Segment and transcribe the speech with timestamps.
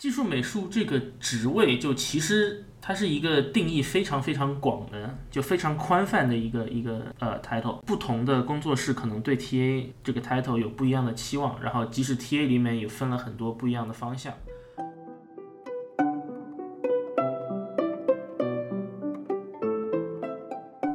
[0.00, 7.82] 技术美术这个职位，就其实它是一个定义非常非常广的，就非常宽泛的一个一个呃 title。
[7.82, 14.32] 不同的工作室可能对 TA 这个 title 有不一样的期望，然后即使 TA 里面也分了很多不一样的方向。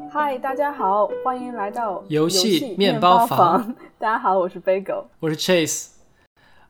[0.10, 3.38] 嗨，大家好，欢迎来到游戏面面包房。
[3.62, 5.06] 房 大家好，我是 Bagel。
[5.20, 5.90] 我是 Chase。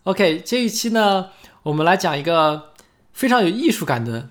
[0.04, 1.30] OK，这一期呢，
[1.66, 2.74] 我们来讲一个
[3.12, 4.30] 非常有艺术感的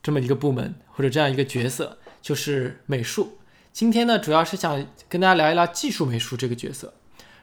[0.00, 3.38] 这么一个部门或者这样一个角色，就是美术。
[3.72, 6.94] 今天呢，主要是想跟大家聊一聊技术美术这个角色。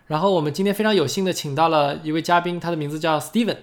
[0.07, 3.57] 然后我们今天非常有幸的请到了一位嘉宾，他的名字叫 Steven，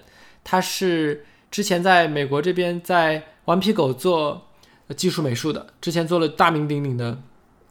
[0.45, 4.49] 他是之前在美国这边在顽皮狗做
[4.95, 7.13] 技术美术的，之前做了大名鼎鼎的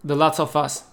[0.07, 0.85] 《The Lots of Us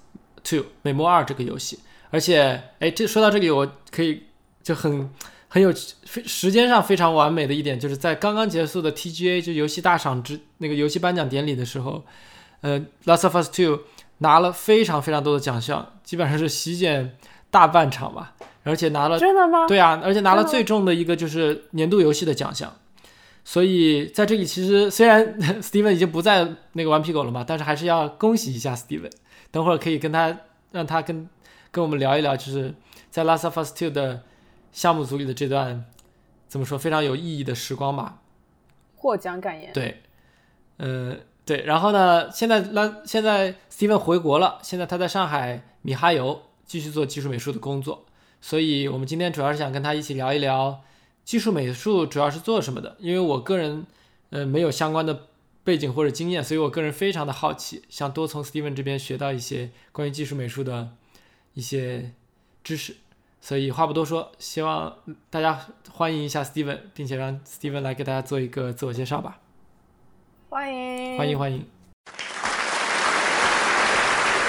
[0.44, 1.78] Two》美墨二这个游戏。
[2.10, 4.24] 而且，哎，这说到这里，我可以
[4.62, 5.10] 就很
[5.48, 5.72] 很有
[6.04, 12.04] 非时间上非常完美的一点，就是在刚刚结束的 TGA 就游戏大赏之那个游戏颁奖典礼的时候，
[12.60, 13.76] 呃，《Last of Us Two》
[14.18, 17.16] 拿了非常非常多的奖项，基本上是席卷
[17.50, 19.66] 大半场吧，而且拿了真的吗？
[19.66, 22.76] 对啊，而且拿了最重的一个就是年度游戏的奖项。
[23.44, 29.10] 所以在这里，其实虽然 Steven 已经不在那个顽皮狗了嘛，但是还是要恭喜一下 Steven。
[29.50, 30.36] 等会儿可以跟他
[30.72, 31.26] 让他跟
[31.70, 32.74] 跟我们聊一聊，就是
[33.10, 34.22] 在《Last of Us Two》的
[34.72, 35.84] 项目组里的这段
[36.46, 38.20] 怎么说非常有意义的时光吧。
[38.96, 39.72] 获奖感言。
[39.72, 40.02] 对，
[40.78, 48.06] 呃，对，然后呢，现在那现在 Steven 回国了，现在他在上海米哈游继续做技术美术的工作，
[48.40, 50.80] 所以我们今天主要是想跟他一起聊一聊
[51.24, 53.86] 技术美术主要是做什么的，因为我个人
[54.30, 55.26] 呃没有相关的
[55.62, 60.90] 背景或者经验，所以我个人非常的好奇，想多从 Steven 这边学到一些关于技术美术的
[61.54, 62.12] 一些
[62.64, 62.96] 知识。
[63.40, 64.96] 所以话不多说，希望
[65.30, 65.58] 大家
[65.90, 69.38] 欢迎一下 Steven，并且让 Steven 来给大家做一个自我介绍吧。
[70.50, 71.66] 欢迎欢迎欢迎。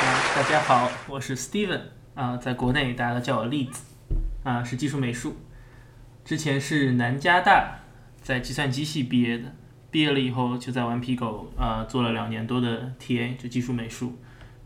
[0.01, 0.03] 啊，
[0.35, 1.81] 大家好，我是 Steven
[2.15, 3.83] 啊，在国内大家都叫我栗子
[4.43, 5.37] 啊，是技术美术，
[6.25, 7.81] 之前是南加大
[8.21, 9.53] 在计算机系毕业的，
[9.91, 14.17] 毕业了以后就在顽皮狗啊做了两年多的 TA，就技术美术，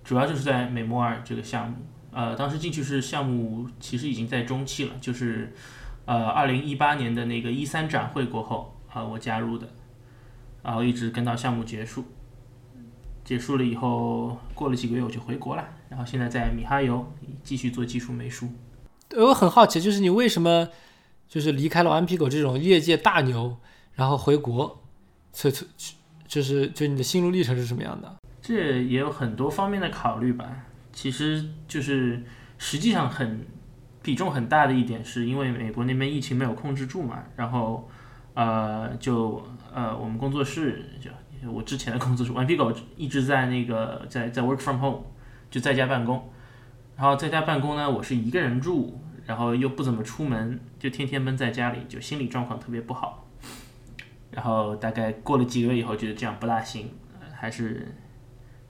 [0.03, 1.75] 主要就是在美墨尔这个项目，
[2.13, 5.53] 呃，当时进去是项目其实已经在中期了，就是
[6.05, 9.67] 呃二零一八年的那个一三展会过后啊、我加入的，
[10.61, 12.05] 然后一直跟到项目结束。
[13.23, 17.09] 结束了以后，过了几个月我就回国了，然后现在在米哈游
[17.41, 18.49] 继续做技术美术。
[19.07, 20.67] 对我很好奇，就是你为什么
[21.29, 23.57] 就是离开了顽皮狗这种业界大牛，
[23.93, 24.83] 然后回国，
[25.31, 25.53] 所以
[26.27, 28.17] 就是就你的心路历程是什么样的？
[28.41, 28.53] 这
[28.83, 30.65] 也有很多方面的考虑吧。
[30.93, 32.23] 其实就是
[32.57, 33.45] 实际上很
[34.01, 37.89] 比重很大的一点，是因为美国那边疫情没有控制住嘛，然后
[38.35, 41.09] 呃就呃我们工作室就
[41.51, 45.03] 我之前的工作室顽皮狗一直在那个在在 work from home，
[45.51, 46.29] 就在家办公。
[46.95, 53.27] 然后在家办公呢，我是一个人住，然后又不怎么出门，就天天闷在家里，就心理状况特别不好。
[54.29, 56.91] 然后大概过了几个月以后，觉得这样不大行，
[57.33, 57.93] 还是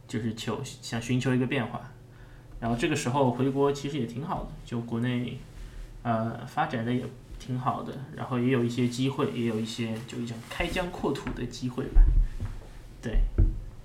[0.07, 1.81] 就是求想寻求一个变化。
[2.63, 5.37] 然后这个时候回国其实也挺好的，就国内
[6.01, 7.03] 呃发展的也
[7.37, 12.01] 挺好的，然后也有一些机会，也有一些就一种开疆扩土的机会吧。
[13.01, 13.19] 对，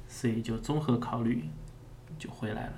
[0.06, 1.42] 所以就综合考虑
[2.20, 2.72] 就回来了。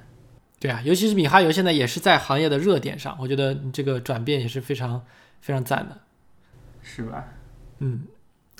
[0.59, 5.05] 对啊，尤其是米哈游现在也是在行业的热点上，我觉得你这个转变也是非常
[5.43, 6.01] 非常赞的。
[6.81, 7.27] 是吧？
[7.81, 8.07] 嗯，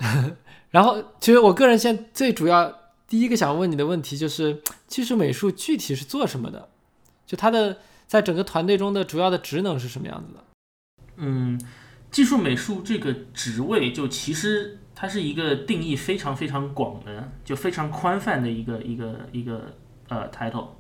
[0.69, 2.71] 然后其实我个人现在最主要
[3.09, 6.69] 第一个想问你的问题就是，技术美术具体是做什么的？
[7.31, 10.45] 就它的在整个团队中的主要的职能是什么样子的？
[11.19, 11.61] 嗯，
[12.11, 19.73] 技术美术这个职位，就其实它是一个定义非常非常广的，就非常宽泛的一个一个一个
[20.09, 20.71] 呃 title。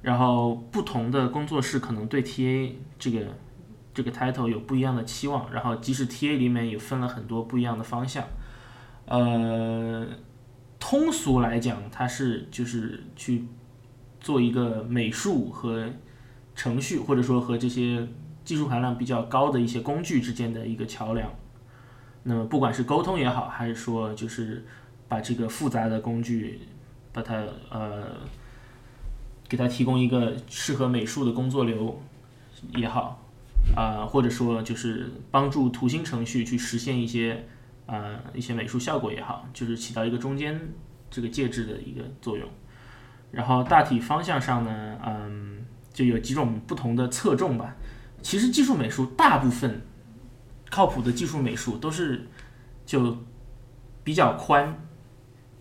[0.00, 3.20] 然后不同的工作室可能对 TA 这个
[3.92, 8.24] 这个 title 有不一样的期望，然后即使 TA 里面也分了很多不一样的方向。
[9.04, 10.06] 呃，
[10.78, 13.44] 通俗来讲，它是就是去
[14.24, 15.86] 做一个美术和
[16.54, 18.08] 程序，或者说和这些
[18.42, 21.30] 技术含量比较高的一些工具之间的一个桥梁。
[22.22, 24.64] 那么不管是沟通也好，还是说就是
[25.08, 26.60] 把这个复杂的工具，
[27.12, 28.06] 把它呃
[29.46, 32.00] 给它提供一个适合美术的工作流
[32.76, 33.22] 也好，
[33.76, 37.44] 啊、或者说就是帮助图形程序去实现一些
[37.84, 40.58] 啊、一些美术效果也好，就是起到一个中间
[41.10, 42.48] 这个介质的一个作用。
[43.34, 45.58] 然后大体方向上呢，嗯，
[45.92, 47.74] 就有几种不同的侧重吧。
[48.22, 49.82] 其实技术美术大部分
[50.70, 52.26] 靠谱的技术美术都是
[52.86, 53.18] 就
[54.02, 54.74] 比较宽，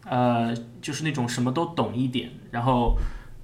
[0.05, 2.95] 呃，就是那种什么都懂一点，然后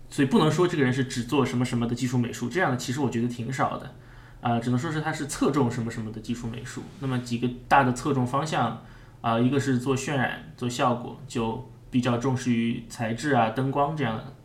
[0.10, 3.94] 所以不能说这个人是只做什么什么的技术美术，这样的其实我觉得挺少的，
[4.42, 6.84] 啊，只能说是他是侧重什么什么的技术美术。
[7.00, 8.82] 那么几个大的侧重方向，
[9.22, 14.36] 啊，一个是做渲染、做效果，就比较重视于材质啊、灯光这样的，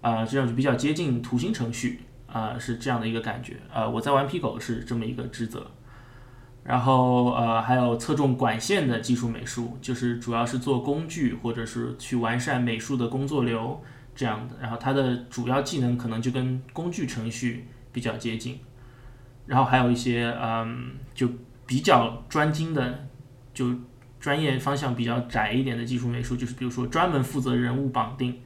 [0.00, 2.00] 啊，这样就比较接近图形程序。
[2.26, 3.58] 啊，是这样的一个感觉。
[3.72, 5.70] 呃，我在玩皮狗是这么一个职责，
[6.64, 13.80] 然后呃，还有侧重管线的技术美术，就是主要是做工具或者是去完善美术的工作流
[14.16, 14.56] 这样的。
[14.60, 18.58] 然后它的主要技能可能就跟工具程序比较接近。
[19.46, 21.28] 然后还有一些嗯，就
[21.66, 23.06] 比较专精的，
[23.52, 23.72] 就
[24.24, 28.40] 专业方向比较窄一点的技术美术，就是比如说专门负责人物绑定，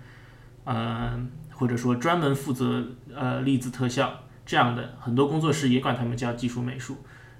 [0.65, 1.31] 嗯。
[1.59, 6.99] 或者说专门负责呃粒子特效这样的很多工作室也管他们叫技术美术，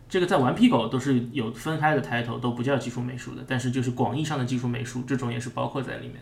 [0.09, 3.45] 这个在顽皮狗都是有分开的抬头，都不叫技术美术的。
[3.47, 6.17] 但是就是广义上的技术美术，这种也是包括在里面。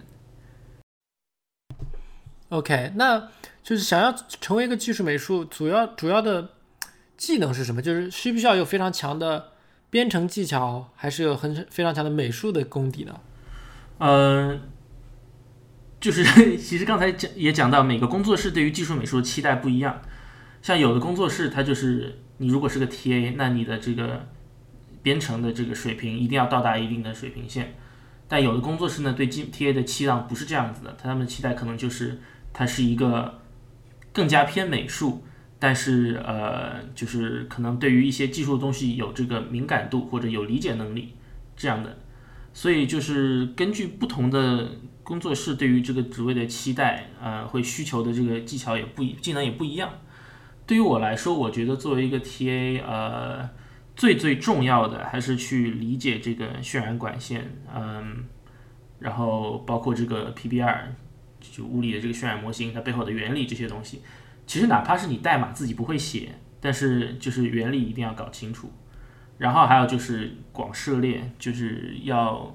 [2.50, 3.18] OK，那
[3.62, 6.50] 就是想要成为一个技术美术，主要主要的
[7.16, 7.80] 技能是什么？
[7.80, 9.52] 就是需不需要有非常强的
[9.90, 13.20] 编程技巧，还是有很非常强的美术的功底的？
[13.98, 14.60] 嗯。
[15.98, 16.22] 就是
[16.58, 20.00] 其实刚才讲也讲到，每个工作室对于技术美术的期待不一样。
[20.60, 24.28] 像有的工作室，它就是你如果是个 TA，那你的这个
[25.02, 27.74] 编程的这个水平一定要到达一定的水平线。
[28.28, 32.20] 但有的工作室呢，对 TA 的期望不是这样子的，他们期待可能就是
[32.52, 33.40] 它是一个
[34.12, 35.24] 更加偏美术，
[35.58, 41.14] 但是呃，就是可能对于一些技术的东西有这个敏感度或者有理解能力
[41.56, 41.98] 这样的。
[42.52, 44.70] 所以就是根据不同的。
[45.06, 49.88] 工作室对于这个职位的期待，呃，会需求的这个技巧也不一，技能也不一样。
[50.66, 53.48] 对于我来说，我觉得作为一个 TA，呃，
[53.94, 58.24] 最最重要的还是去理解这个渲染管线，嗯，
[58.98, 60.86] 然后包括这个 PBR，
[61.40, 64.02] 就物理的这个渲染模型它背后的原理这些东西。
[64.46, 68.70] 其实哪怕是你代码自己不会写，但是就是原理一定要搞清楚。
[69.38, 72.54] 然后还有就是广涉猎，就是要。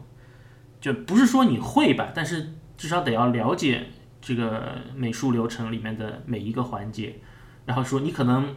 [0.79, 3.85] 就不是说你会吧，但是至少得要了解
[4.19, 7.17] 这个美术流程里面的每一个环节。
[7.67, 8.55] 然后说你可能，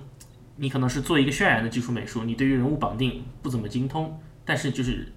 [0.57, 5.13] 你可能是做一个渲染的技术美术，你对于人物绑定不怎么精通，但是就是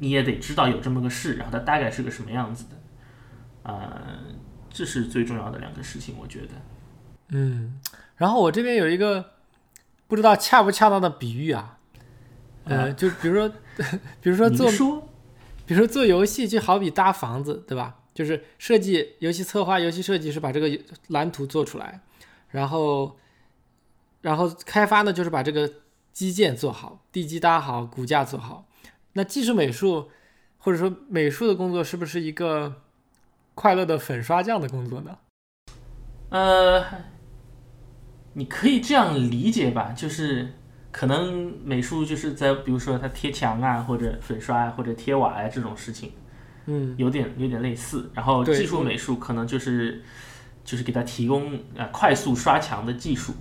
[0.00, 2.70] 你也得知道有这么个事，然后它大概是个什么样子的。
[3.62, 4.18] 呃，
[4.68, 6.48] 这是最重要的两个事情，我觉得。
[7.30, 7.80] 嗯，
[8.16, 9.32] 然后我这边有一个
[10.06, 11.78] 不知道恰不恰当的比喻啊，
[12.64, 13.48] 呃，就比如说，
[14.20, 14.68] 比如说做。
[15.66, 18.00] 比如说做游戏就好比搭房子，对吧？
[18.12, 20.68] 就是设计游戏策划、游戏设计是把这个
[21.06, 22.00] 蓝图做出来，
[22.48, 23.16] 然后，
[24.20, 25.72] 然后开发呢就是把这个
[26.12, 28.66] 基建做好，地基搭好，骨架做好。
[29.12, 30.10] 那技术美术
[30.58, 32.82] 或者说美术的工作是不是一个
[33.54, 35.18] 快乐的粉刷匠的工作呢？
[36.30, 36.84] 呃，
[38.32, 40.54] 你可以这样理解吧，就是。
[40.92, 46.10] 可能美术就是在，比如说它贴墙啊，或者粉刷啊，或者贴瓦啊这种事情，
[46.66, 48.10] 嗯，有点有点类似。
[48.12, 50.02] 然后技术美术可能就是
[50.64, 53.32] 就是给他提供呃快速刷墙的技术，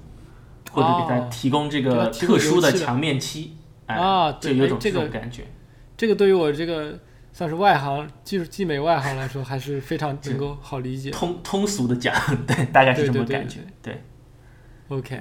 [0.71, 3.57] 或者给他提供这个特殊的墙面漆
[3.87, 5.47] 啊，就有种这种感觉。
[5.97, 6.99] 这个对于我这个
[7.33, 11.09] 算是外行技术技美外行来说，还是非常能够好理解。
[11.09, 12.13] 通通俗的讲，
[12.45, 13.61] 对，大概是这么感觉。
[13.81, 14.03] 对
[14.89, 15.17] ，OK。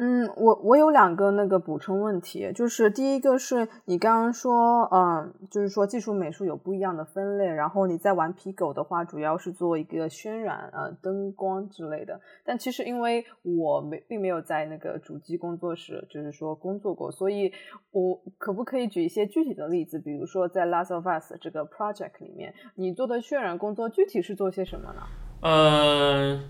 [0.00, 12.20] 嗯，我我有两个那个补充问题，就是第一个是你刚刚说，嗯，就是说技术美术有不一样的分类，然后你在玩皮狗的话，主要是做一个渲染，呃，灯光之类的。
[12.44, 17.52] 但其实因为我没并没有在那个主机工作室，就是说工作过，所以
[17.90, 19.98] 我可不可以举一些具体的例子？
[19.98, 25.02] 比如说在《Last of Us》这个 project 里面，你做的渲染工作具体是做些什么呢？
[25.40, 26.40] 呃，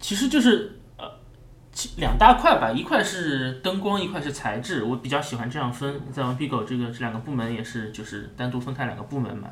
[0.00, 1.04] 其实就是呃，
[1.72, 1.90] 其。
[2.00, 4.84] 两大块吧，一块是灯光，一块是材质。
[4.84, 9.48] 我比较喜欢这样分，在玩 Pico 这个这两个部门也是，就是单独分开两个部门嘛。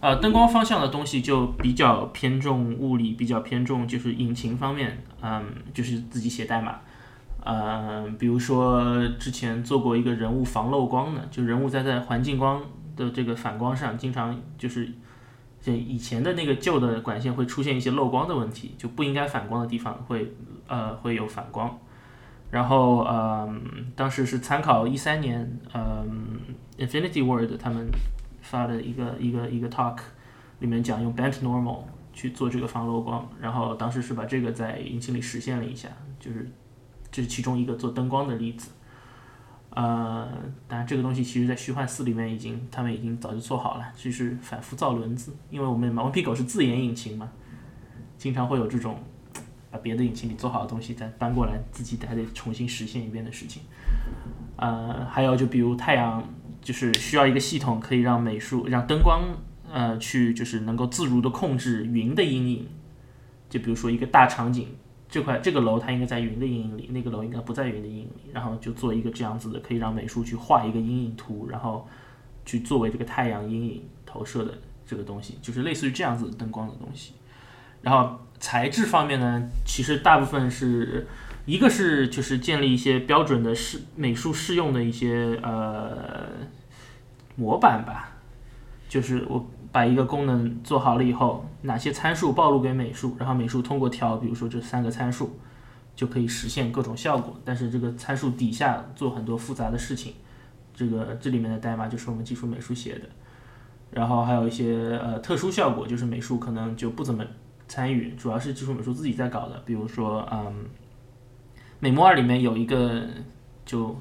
[0.00, 5.44] 呃，灯光方向的东西就比较偏重物理，比较偏重就是引擎方面，嗯，
[5.74, 6.78] 就是自己写代码。
[7.44, 12.62] 嗯，比如说之前做过一个人物防漏光的，就人物在在环境光
[12.96, 14.88] 的这个反光上，经常就是
[15.60, 20.34] 就以前的那个旧的管线会出现一些漏光的问题，就不应该反光的地方会。
[20.70, 21.76] 呃，会有反光，
[22.48, 26.38] 然后嗯，当时是参考一三年，嗯
[26.78, 27.88] ，Infinity Word 他们
[28.40, 29.98] 发的一个一个一个 talk，
[30.60, 31.78] 里面讲用 Bent Normal
[32.12, 35.88] 去做这个防漏光，然后当时是把这个在引擎里实现了一下，
[36.20, 36.48] 就是
[37.10, 38.70] 这是其中一个做灯光的例子，
[39.70, 40.28] 呃，
[40.66, 47.30] 当然这个东西其实在虚幻四里面已经他们已经早就做好了，就是反复造轮子，因为我们毛皮狗是自研引擎嘛，
[48.18, 48.98] 经常会有这种
[49.70, 53.62] 把别的引擎里做好的东西再搬过来，自己还得重新实现一遍的事情。
[54.56, 56.28] 呃，还有就比如太阳，
[56.60, 59.22] 就是需要一个系统可以让美术让灯光
[59.70, 62.66] 呃去就是能够自如的控制云的阴影，
[63.48, 64.66] 就比如说一个大场景。
[65.10, 71.88] 这块这个楼它应该在云的阴影里，那个楼应该不在云的阴影里，然后就做一个这样子的，可以让美术去画一个阴影图，然后
[72.46, 74.54] 去作为这个太阳阴影投射的
[74.86, 77.14] 这个东西，就是类似于这样子的灯光的东西。
[77.82, 81.08] 然后材质方面呢，其实大部分是
[81.44, 86.28] 一个是就是建立一些标准的适美术适用的一些呃
[87.34, 88.12] 模板吧，
[88.88, 89.50] 就是我。
[89.72, 95.38] 把一个功能做好了以后，哪些参数暴露给美术，然后美术通过调，比如说这三个参数，
[95.94, 97.38] 就可以实现各种效果。
[97.44, 100.14] 但是这个参数底下做很多复杂的事情，
[100.74, 103.02] 这个这里面的代码就是我们技术美术写的。
[103.92, 107.24] 然后还有一些呃特殊效果，就是美术可能就不怎么
[107.68, 109.62] 参与，主要是技术美术自己在搞的。
[109.64, 110.66] 比如说，嗯，
[111.78, 113.06] 美模二里面有一个，
[113.64, 113.96] 就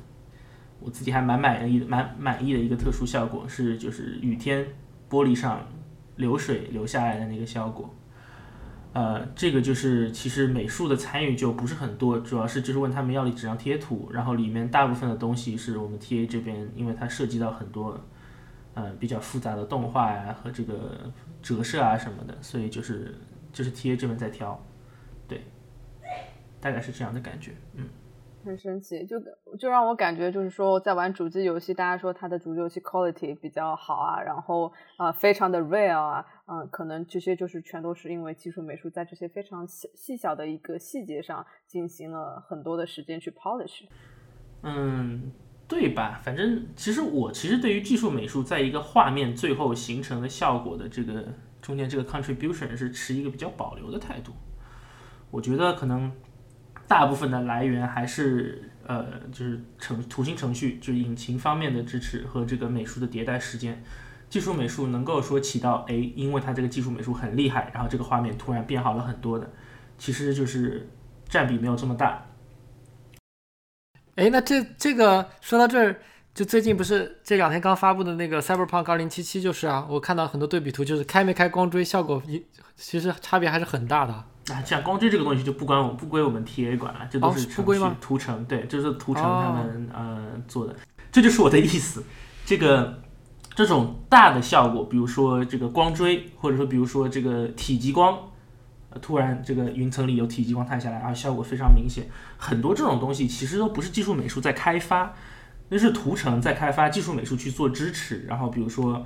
[0.79, 4.65] 我自己还蛮满意、蛮满意的一个特殊效果是，就是雨天。
[5.09, 5.65] 玻璃上
[6.17, 7.93] 流水流下来的那个效果，
[8.93, 17.99] 呃，这个就是其实美术的参与就不是很多，主要是就是问他们要了纸张贴图，然后里面大部分的东西是我们 TA 这边，因为它涉及到很多
[18.73, 21.11] 呃比较复杂的动画呀和这个
[21.41, 23.15] 折射啊什么的，所以就是
[23.51, 24.61] 就是 TA 这边在挑，
[25.27, 25.43] 对，
[26.59, 27.85] 大概是这样的感觉，嗯。
[28.45, 29.19] 很神奇，就
[29.59, 43.83] 就让我感觉就是说，在玩主机游戏，大家说它的主机游戏 quality 比较好啊，然后啊，非常的 real 啊，嗯，可能这些就是全都是因为技术美术在这些非常细细小的一个细节上进行了很多的时间去 polish。
[44.63, 45.31] 嗯，
[45.67, 46.21] 对吧？
[46.23, 51.25] 反正其实我其实对于技术美术在一个画面最后形成的效果的这个
[51.61, 54.31] 中间这个 contribution 是持一个比较保留的态度。
[55.29, 56.09] 我觉得可能。
[56.89, 63.81] 大部分的来源还是呃，就是程图形程序，就是引擎方面的支持和这个美术的迭代时间。
[64.27, 69.47] 技术美术能够说起到，哎，因为它这个技术美术很厉害，然后这个画面突然变好了很多的，
[69.99, 70.89] 其实就是
[71.27, 72.25] 占比没有这么大。
[74.15, 75.99] 哎，那这这个说到这儿，
[76.33, 82.43] 就最近不是这两天刚发布的那个 Cyberpunk 2077就是啊，我看到很多对比图，就是开没开光追效果一
[82.75, 84.25] 其实差别还是很大的。
[84.53, 90.75] 啊，像光追这个东西就不关我不归我们 TA 管了，这都是程序图层，对，这是图层他们呃做的，
[91.11, 92.03] 这就是我的意思。
[92.45, 93.01] 这个
[93.53, 98.17] 这种大的效果，比如说这个光追，或者说比如说这个体积光，
[99.01, 102.07] 突然这个云层里有体积光探下来，啊，效果非常明显。
[102.37, 105.13] 很多这种东西其实都不是技术美术在开发，
[105.69, 109.05] 那是图层在开发，技术美术去做支持，然后比如说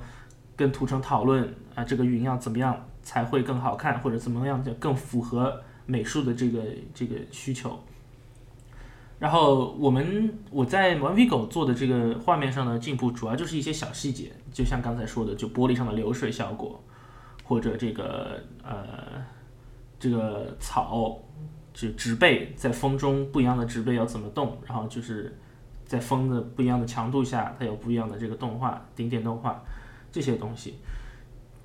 [0.56, 2.86] 跟图层讨论啊，这个云要怎么样。
[3.04, 6.60] 才会更好看，或者怎么样的更符合美术的这个
[6.92, 7.78] 这个需求。
[9.20, 16.82] 然后我们我在顽皮狗做的这个画面上的进步，主要就是一些小细节，就像刚才说的，就玻璃上的流水效果，
[17.44, 19.24] 或者这个呃
[20.00, 21.16] 这个草
[21.72, 25.38] 就植被在风中不一样的植被要怎么动，然后就是
[25.86, 29.62] 在风的不一样的强度下，它有不一样的这个动画顶点动画
[30.10, 30.74] 这些东西。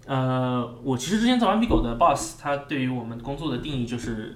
[0.09, 4.33] 呃，我其实之前在顽皮狗的 boss，他对于我们工作的定义就是，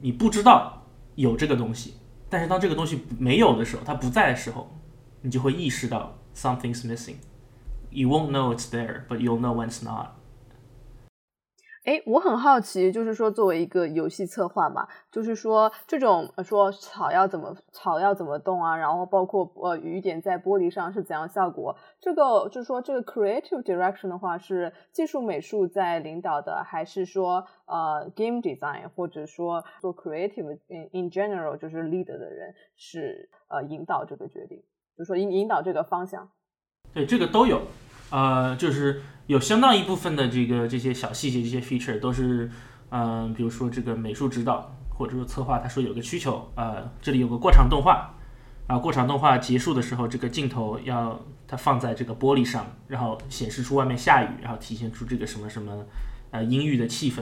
[0.00, 1.94] 你不知道有这个东西，
[2.30, 4.72] 但是当这个东西没有的时候，它不在的时候，
[5.22, 7.16] 你就会意识到 something's missing。
[7.90, 10.10] You won't know it's there, but you'll know when it's not.
[11.88, 34.62] 哎，我很好奇，就是说，作为一个游戏策划嘛，就是说，这种说草要怎么草要怎么动啊，然后包括呃雨点在玻璃上是怎样效果，这个就是说，这个 creative direction 的话是技术美术在领导的，还是说呃 game design 或者说做 creative in in general 就是 lead 的人是呃引导这个决定，
[34.94, 36.28] 就是说引引导这个方向？
[36.92, 37.62] 对，这个都有，
[38.10, 39.00] 呃，就是。
[39.28, 42.50] 有相当一部分的这个这些小细节、这些 feature 都是，
[42.88, 48.14] 嗯，比如说这个美术指导或者说策划，他说有个需求，呃，这里有个过场动画，
[48.66, 55.84] 然后过场动画结束的时候，这个镜头要它放在这个玻璃上，然后显示出外面下雨，然后体现出这个什么什么，
[56.30, 57.20] 呃，阴郁的气氛，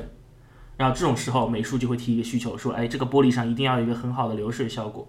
[0.77, 5.09] 然后这种时候美术就会提一个需求，说，哎，这个玻璃上一定要有一个很好的流水效果，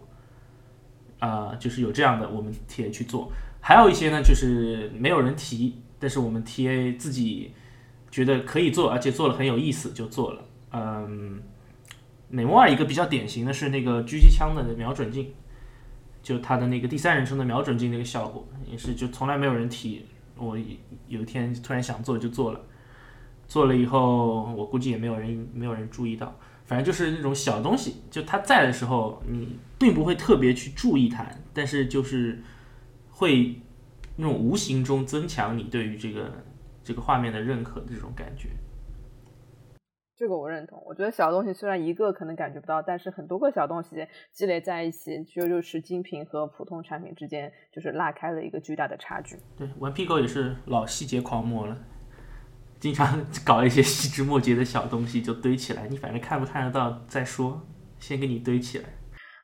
[1.19, 5.83] 啊，就是有这样的我们贴去做，还有一些呢，就是没有人提。
[5.99, 7.51] 但是我们 TA 自己
[8.11, 10.43] 觉得可以做，而且做了很有意思，就做了。
[10.71, 11.41] 嗯，
[12.29, 15.31] 美墨二一个比较典型的是那个狙击枪的瞄准镜，
[16.21, 20.57] 就它的那个第三人称的瞄准镜那个效果，也是就从来没有人提，我
[21.07, 22.59] 有一天突然想做就做了，
[23.47, 32.43] 做了以后我估计也没有人没有人注意到，反正就是那种小东西，就它在的时候你并不会特别去注意它，但是就是
[33.11, 33.61] 会
[34.17, 36.31] 那种无形中增强你对于这个
[36.83, 38.49] 这个画面的认可的这种感觉。
[40.19, 49.37] 这个我认同，我觉得小东西虽然一个可能感觉不到，但是很多个小东西积累在一起，就就是精品和普通产品之间就是拉开了一个巨大的差距。
[49.55, 51.77] 对，顽皮狗也是老细节狂魔了，
[52.79, 57.61] 经常搞一些细枝末节的小东西就堆起来，你反正看不看得到再说，
[57.99, 58.85] 先给你堆起来。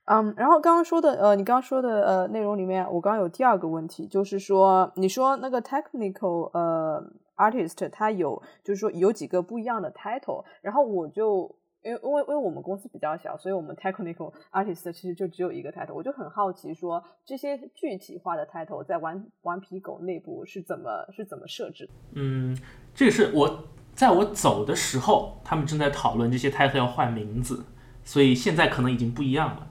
[0.05, 7.03] 嗯，然后刚刚说的呃，你刚刚说的呃内容里面，我刚刚有第二个问题，就是说你说那个 technical 呃。
[7.35, 21.89] artist 他有就是说有几个不一样的 title，然后我就因为因为因为我们公司比较小，所以我们 technical artist 其实就只有一个 title，我就很好奇说这些具体化的 title 在顽顽皮狗内部是怎么是怎么设置？
[22.13, 22.55] 嗯，
[22.93, 23.63] 这是我
[23.95, 27.65] 在我走的时候，他们正在讨论这些 title 要换名字，
[28.03, 29.67] 所以现在可能已经不一样了，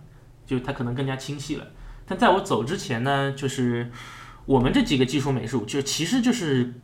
[0.59, 1.67] 就它可能更加清晰了。
[2.07, 3.91] 但在我走之前呢，就是
[4.47, 6.75] 我们这几个技术美术，就其实就是。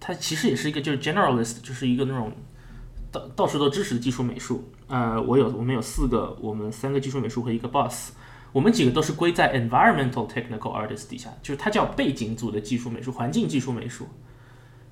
[0.00, 2.32] 它其实也是一个就是 generalist，就是一个那种
[3.10, 4.72] 到到处都支持的技术美术。
[4.86, 8.12] 呃，我有我们有四个，我们三个技术美术和一个 boss，
[8.52, 14.06] 我们几个都是归在 environmental technical artist 底下，就是它叫背景组的技术美术，环境技术美术。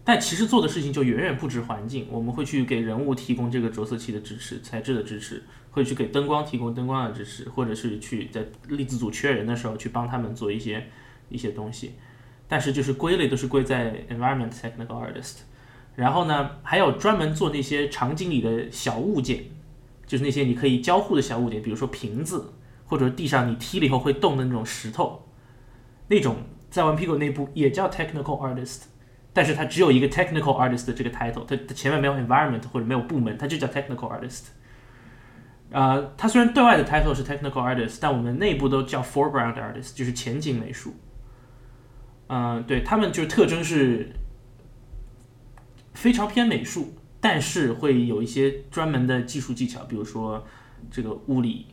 [0.09, 10.87] 但其实做的事情就远远不止环境，我们会去给人物提供这个着色器的支持、材质的支持，会去给灯光提供灯光的支持，或者是去在粒子组缺人的时候去帮他们做一些
[11.29, 11.95] 一些东西。
[12.47, 15.39] 但是就是归类都是归在 environment technical artist，
[15.97, 19.47] 然后呢，还有专门做那些场景里的小物件，
[20.07, 22.53] 就是那些你可以交互的小物件，比如说瓶子，
[22.85, 25.27] 或者地上你踢了以后会动的那种石头，
[26.07, 26.37] 那种
[26.71, 28.83] 在顽皮狗内部也叫 technical artist，
[29.37, 34.45] 但是它只有一个 technical artist 的这个 title，它它前面没有 environment 或者没有部门，它就叫 technical artist。
[35.71, 40.95] 呃，它虽然对外的 title 是 technical artist，但我们内部都叫 foreground artist，就是前景美术。
[42.29, 44.11] 嗯，对他们就是特征是
[45.93, 50.43] 非常偏美术，但是会有一些专门的技术技巧，比如说
[50.91, 51.67] 这个物理，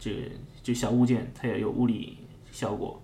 [0.00, 0.16] 这个
[0.64, 2.18] 就小物件它也有物理
[2.50, 3.00] 效果，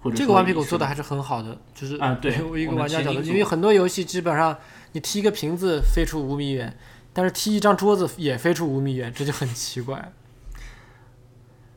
[0.00, 4.56] 或者这个顽皮狗做的还是很好的，就是啊，对，一个玩家角度，因为很多游戏基本上
[4.92, 6.76] 你踢一个瓶子飞出五米远，
[7.12, 10.12] 但是踢一张桌子也飞出五米远，这就很奇怪。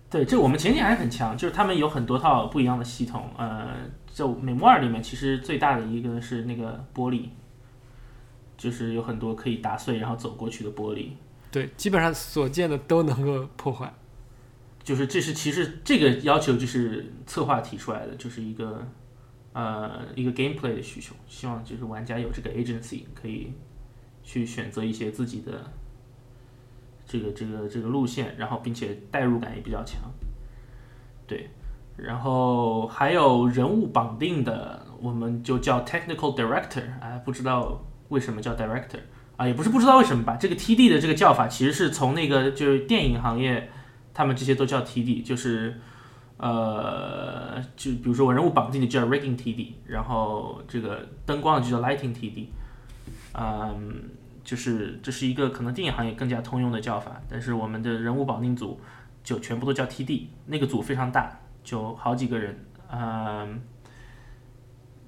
[0.09, 3.69] 对，这我们前景还是很强，就是他们有很多套不一样的系统，呃。
[4.13, 7.29] 就美墨二里面，其实最大的一个是那个玻璃，
[8.57, 11.11] 就是有很多可以打碎然后走过去的玻璃。
[11.49, 13.91] 对，基本上所见的都能够破坏。
[14.83, 18.85] 就是这是其实这个要求就是策划提出来的，就是一个
[19.53, 23.53] 呃一个 gameplay 的需求，希望就是玩家有这个 agency 可以
[24.23, 25.71] 去选择一些自己的
[27.05, 30.01] 这个这个这个路线，然后并且代入感也比较强。
[31.27, 31.49] 对。
[31.97, 38.97] 然后还有人物绑定的，我们就叫 technical director，哎，不知道为什么叫 director
[39.35, 40.35] 啊，也不是不知道为什么吧。
[40.37, 43.69] 这个 TD 的这个叫法其实是从那个就是电影行业，
[44.13, 45.79] 他们这些都叫 TD，就是
[46.37, 52.47] 呃，就比如说我人物绑定的叫 rigging TD，然后这个灯光的就叫 lighting TD，
[53.33, 54.09] 嗯，
[54.43, 58.79] 就是这是一个可能电影行业更加通用的叫法，但是我们的人物绑定组
[59.23, 61.37] 就全部都叫 TD，那个组非常大。
[61.63, 62.57] 就好几个人，
[62.91, 63.61] 嗯，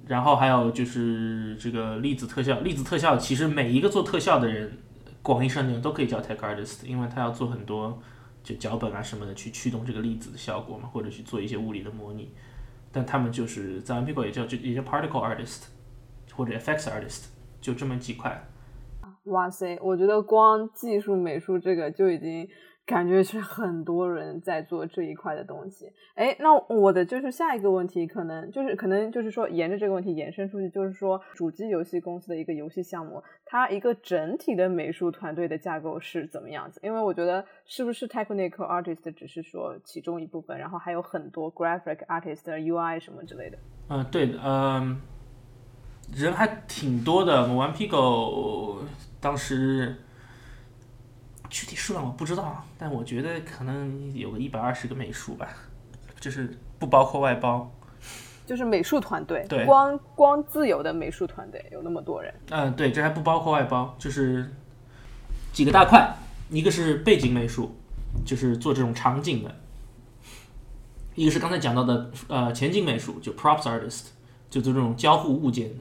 [0.06, 4.78] 然后还有就是这个粒子特效，粒子特效其实每一个做特效的人，
[5.20, 8.00] 广义上讲都可以叫 tech artist，因为他要做很多
[8.44, 12.30] 就脚本啊什么的去驱动这个粒子的效果嘛，或者去做一些物理的模拟。
[12.92, 15.64] 但他们就是在 m p i 也叫就也叫 particle artist
[16.32, 17.24] 或者 effects artist，
[17.60, 18.46] 就这么几块。
[19.24, 22.48] 哇塞，我觉得光技术美术这个就已经。
[22.86, 25.90] 感觉是很多人在做这一块的东西。
[26.14, 36.78] 哎，那我的就是下一个问题，可能就是可能就是说，沿着这个问题延伸出去，就是说，主机游戏公司的一个游戏项目，它一个整体的美术团队的架构是怎么样子？
[36.82, 43.58] 因为我觉得，是不是 technical artist 只是说其中一部分，然后还有很多 graphic artist、UI 什么之类的。
[43.88, 45.00] 嗯，对，嗯，
[46.14, 47.48] 人还挺多的。
[47.48, 48.80] 我玩皮狗
[49.20, 49.96] 当时。
[51.54, 55.46] 具体数量我不知道，但我觉得可能有个一百二十个美术吧，
[56.18, 57.72] 就是不包括外包，
[58.44, 62.34] 就是美术团队，对，光光自由的美术团队有那么多人。
[62.50, 64.52] 嗯，对，这还不包括外包，就是
[65.52, 66.12] 几个大块，
[66.50, 67.72] 一个是背景美术，
[68.26, 69.54] 就是做这种场景的，
[71.14, 74.06] 一个是刚才讲到的呃前景美术，就 props artist，
[74.50, 75.76] 就做这种交互物件的；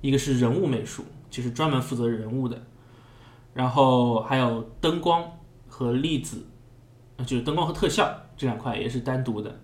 [0.00, 2.62] 一个是人物美术，就是专门负责人物的。
[3.58, 5.32] 然后还有灯光
[5.66, 6.46] 和粒子，
[7.26, 9.58] 就是灯光和特效这两块也是单独的。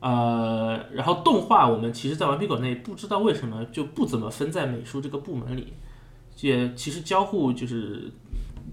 [0.00, 5.72] 呃，然后动画我们其实，在顽皮狗内不知道为什么就不怎么分在美术这个部门里，
[6.42, 8.12] 也其实交互就是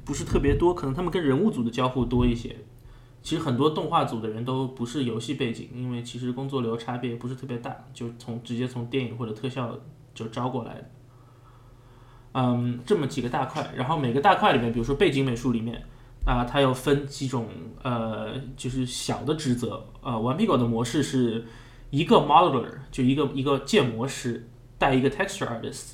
[0.04, 2.54] 不是特别多，可能他们跟人物组的交互多一些。
[3.24, 9.80] 其实很多动画组的人都不是游戏背景，因为其实工作流差别不是特别大，就从直接从电影或者特效
[10.14, 10.92] 就招过来。
[12.34, 15.84] 嗯，这么几个大块，然后每个大块里面，比如说背景美术里面。
[16.24, 17.48] 啊，它又分几种，
[17.82, 19.84] 呃，就是小的职责。
[20.04, 21.44] 呃，顽皮狗的模式是
[21.90, 25.94] 一个 modeler，就一个一个建模师带一个 texture artist，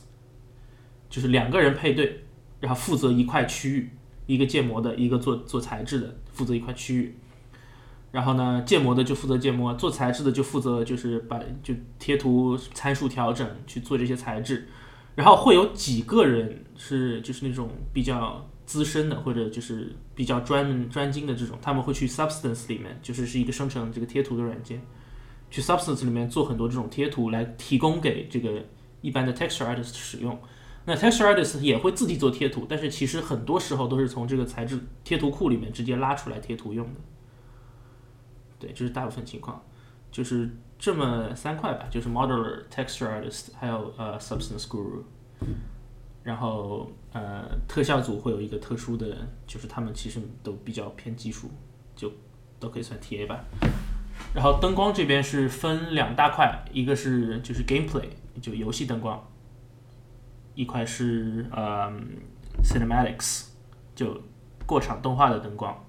[1.10, 2.26] 就是两个人配对，
[2.60, 3.89] 然后负责一块区域，
[4.26, 7.17] 一个建模的，一个做做材质的，负责一块区域。
[8.12, 14.67] 然后呢，建模的就负责建模，做材质的就负责就是把就贴图参数调整去做这些材质。
[15.18, 18.48] 然后会有几个人是就是那种比较。
[18.68, 24.82] 资深的或者就是比较专专精的这种，他们会去 Substance 里面，就是是一个生成这个贴图的软件，
[25.50, 28.62] 去 Substance 里面做很多这种贴图来提供给这个
[29.00, 30.38] 一般的 Texture Artist 使用。
[30.84, 37.00] 那 Texture Artist 也会自己做贴图，但是其实很多时候都是从这个材质贴图库里面直接拉出来贴图用的。
[38.60, 39.64] 对，这是大部分情况，
[40.12, 45.04] 就是这么三块吧，就是 Modeler、Texture Artist 还有呃 Substance Guru。
[46.24, 49.15] 然后，呃，特效组会有一个特殊的，
[49.46, 51.50] 就是他们其实都比较偏技术，
[51.96, 52.12] 就
[52.60, 53.46] 都可以算 TA 吧。
[54.36, 58.10] 然后灯光这边是分两大块，一个是就是 gameplay，
[58.41, 59.26] 就游戏灯光，
[60.54, 61.89] 一块是呃
[62.62, 63.46] cinematics，
[63.96, 64.22] 就
[64.65, 65.82] 过场动画的灯光，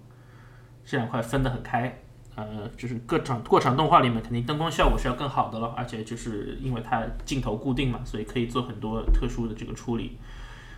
[0.84, 2.00] 这两块分得很开。
[2.38, 10.16] 呃，就是各场过场动画里面，肯定灯光效果是要更好的了，而且就是因为它镜头固定嘛，所以可以做很多特殊的这个处理。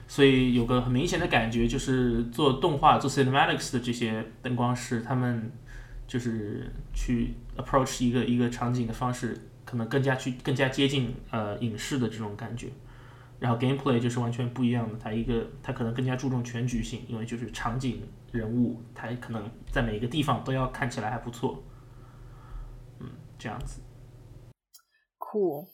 [0.09, 5.53] 所以有个很明显的感觉，就是做动画、做 cinematics 的这些灯光师，他们
[6.07, 12.69] 就是去 approach 一个一个场景的方式，可能更加去更加接近呃影视的这种感觉。
[13.39, 18.01] 然后 gameplay 就是完全不一样的，它一个它可能更加注重全局性，因为就是场景、
[18.33, 21.63] 人物，他可能在每一个地方都要看起来还不错。
[23.01, 23.81] 嗯，这样子。
[25.19, 25.69] 酷。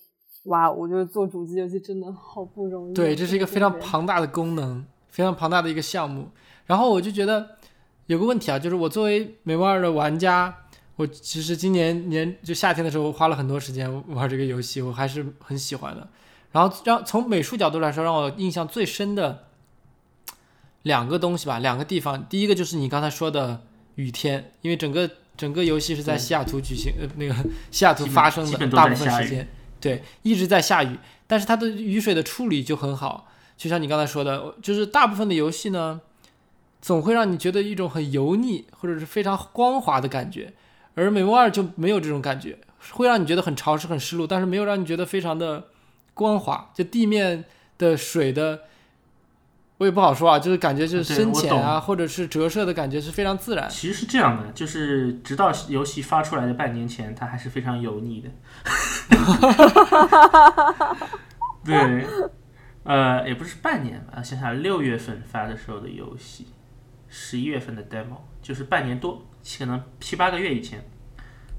[0.44, 2.94] 哇，我觉得做主机游戏真的好不容易。
[2.94, 6.28] 对，这是一个非常庞大的功能，非常庞大的一个项目。
[6.66, 7.56] 然后我就觉得
[8.06, 10.54] 有个问题啊，就是我作为美梦二的玩家，
[10.94, 16.08] 我其实今年年就夏天的时候花了很多时间玩这个游戏，我还是很喜欢的。
[16.52, 19.48] 然后让从美术角度来说，让我印象最深的
[20.86, 22.24] 两个东西吧，两个地方。
[22.28, 23.60] 第一个就是你刚才说的
[23.96, 27.34] 雨天，因为整个整个游戏是在西雅图举行，呃，那个
[27.72, 29.48] 西雅图发生的大部分时间。
[29.80, 30.96] 对，一直在下雨，
[31.26, 36.00] 但是它的雨水的处理就很好，就像你刚才说的，就是大部分的游戏呢，
[36.80, 40.54] 总会让你觉得一种很油腻或者是非常光滑的感觉，
[40.94, 42.58] 而美梦二就没有这种感觉，
[42.92, 45.64] 会让你觉得很潮湿、很湿漉，但是没有让你觉得非常的
[46.14, 47.44] 光滑，就地面
[47.76, 48.60] 的水的。
[49.78, 53.68] 我也不好说啊，就是感觉就是深浅啊，或者是折射的感觉是非常自然。
[53.68, 58.30] 其实是这样的，就是直到游戏发出来的半年前，它还是非常油腻的。
[61.62, 62.06] 对，
[62.84, 66.46] 呃，也不是半年吧，想想六月份发的时候的游戏，
[67.08, 69.22] 十一月份的 demo，就是半年多，
[69.58, 70.82] 可能七八个月以前。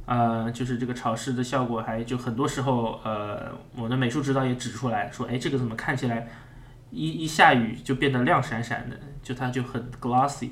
[0.07, 6.25] 呃，就是这个潮湿的效果，还就很多时候，呃，我的美术指导也指出来说，哎，这个怎么看起来？
[6.91, 10.51] 一一下雨就变得亮闪闪的，就它就很 glossy，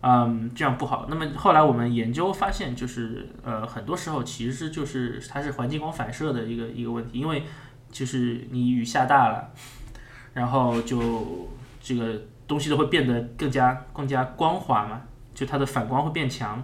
[0.00, 1.06] 嗯，这样不好。
[1.08, 7.44] 那么后来我们研究发现，就是呃，很多时候其实就是它是环境光反射的一个一个问题，因为
[7.90, 9.52] 就是你雨下大了，
[10.32, 11.48] 然后就
[11.80, 15.02] 这个东西都会变得更加更加光滑嘛，
[15.34, 16.62] 就它的反光会变强，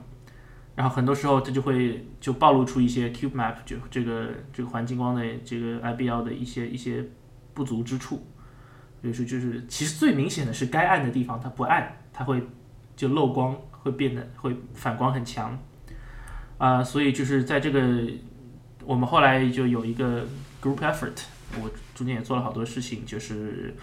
[0.75, 7.05] 然后很多时候它就会就暴露出一些 cube map 就这个这个环境光的这个 IBL 的一些一些
[7.53, 8.27] 不足之处。
[9.03, 12.41] 比如说，就是其实最明显的是该暗的地方它不暗，它会
[12.95, 15.59] 就漏光，会变得会反光很强，
[16.57, 18.01] 啊，所以就是在这个
[18.85, 20.25] 我们后来就有一个
[20.63, 21.25] group effort，
[21.61, 23.75] 我中间也做了好多事情，就是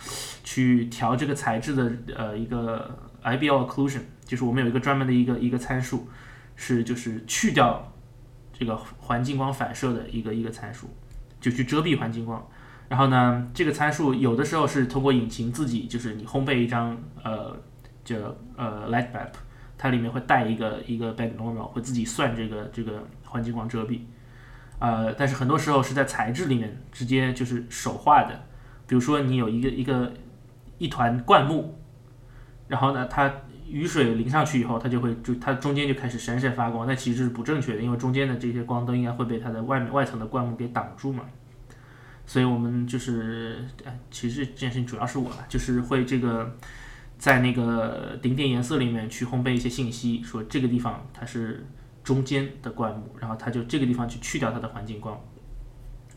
[0.46, 6.08] 去调这个材质的呃一个 IBL occlusion，就是我们有一个专门的一个一个参数，
[6.56, 7.92] 是就是去掉
[8.54, 10.90] 这个环境光反射的一个一个参数，
[11.42, 12.50] 就去遮蔽环境光。
[12.90, 17.56] 然后呢，这个参数有的时候是通过引擎自己，就是你烘焙一张呃，
[18.04, 18.18] 就
[18.58, 19.30] 呃 light map，
[19.78, 24.00] 它里面会带一个一个 band normal，会自己算这个这个环境光遮蔽。
[24.80, 28.42] 呃，但是很多时候是在材质里面直接就是手画的，
[28.88, 30.12] 比如说你有一个一个
[30.80, 31.78] 一团灌木，
[32.68, 33.32] 然后呢，它
[33.68, 41.24] 雨水淋上去以后，它就会就它中间就开始闪闪发光，那其实是不正确的，因为中间的这些光都应该会被它的外面外层的灌木给挡住嘛。
[42.30, 46.56] 所以我们就是，呃其实这件事情主要是我了，就是会这个
[47.18, 51.66] 在那个顶点颜色里面去烘焙一些信息，说这个地方它是
[52.04, 55.20] 中间的灌木，然后它就这个地方去去掉它的环境光，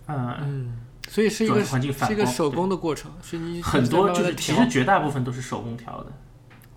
[0.04, 6.12] 呃，嗯，所以是一个是环境反光是一个手工的过程，是你很多就是其实绝大部分都是手工调的，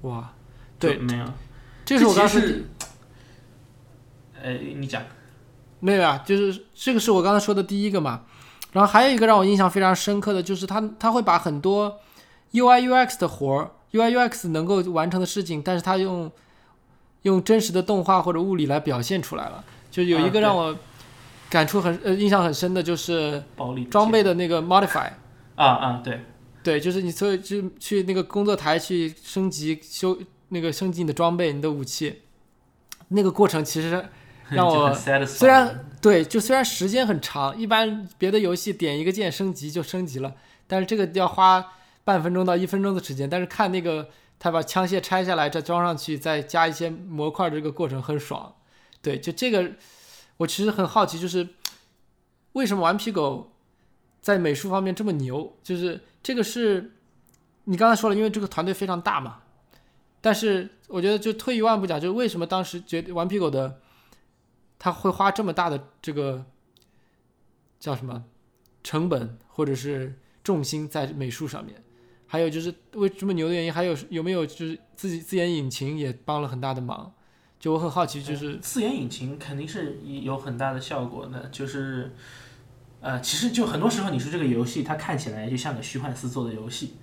[0.03, 0.31] 哇，
[0.79, 1.25] 对，没有，
[1.83, 2.65] 这是我刚才其实是，
[4.41, 5.03] 呃，你讲，
[5.81, 8.23] 没有啊，就是这个是我刚才说的第一个嘛。
[8.75, 11.97] 然后还有一个让我印象非常深刻的就是他他会把很多
[12.51, 16.29] UI UX 的活儿，UI UX 能够完成的事情，但是他用
[17.21, 19.63] 用真实的动画或者物理来表现出来了。
[19.89, 20.75] 就有一个让我
[21.49, 23.41] 感触很呃印象很深的就是
[23.89, 25.09] 装备的那个 modify。
[25.55, 26.19] 啊啊，对，
[26.61, 30.17] 对，就是你所以就去那个工作台去升级修
[30.49, 32.23] 那个升级你的装备、你的武器，
[33.07, 34.05] 那个过程其实
[34.51, 40.35] 让我虽然对，就虽然时间很长，一般别的游戏点一个键升级就升级了，
[40.67, 43.27] 但是这个要花半分钟到一分钟的时间。
[43.27, 48.53] 但是看那个他把枪械拆下来再装上去，再加一些模块，这个过程很爽。
[49.01, 49.71] 对，就这个
[50.37, 51.47] 我其实很好奇，就是
[52.53, 53.51] 为什么顽皮狗
[54.21, 55.57] 在美术方面这么牛？
[55.63, 56.91] 就是这个是
[57.63, 59.39] 你刚才说了，因为这个团队非常大嘛。
[60.21, 63.79] 但是我觉得，就退一万步讲，就是为什么当时觉得顽皮狗的
[64.85, 66.45] 他会花这么大的这个
[67.79, 68.23] 叫什么
[68.83, 71.83] 成本或者是重心在美术上面？
[72.27, 77.11] 还有就是为这么牛的原因，还有有没有就是自己自研引擎也帮了很大的忙？
[77.59, 82.13] 就我很好奇，就是自研引擎肯定是有很大的效果的，就是，
[83.01, 86.97] 呃，其实就很多时候你说这个游戏它看起来就像个虚幻四做的游戏，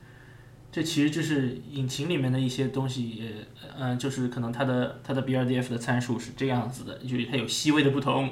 [0.72, 3.32] 这其实就是引擎里面的一些东西也，
[3.78, 8.28] 呃，就是可能它的它的 BRDF 的参数是这样子的，就是它有细微的不同，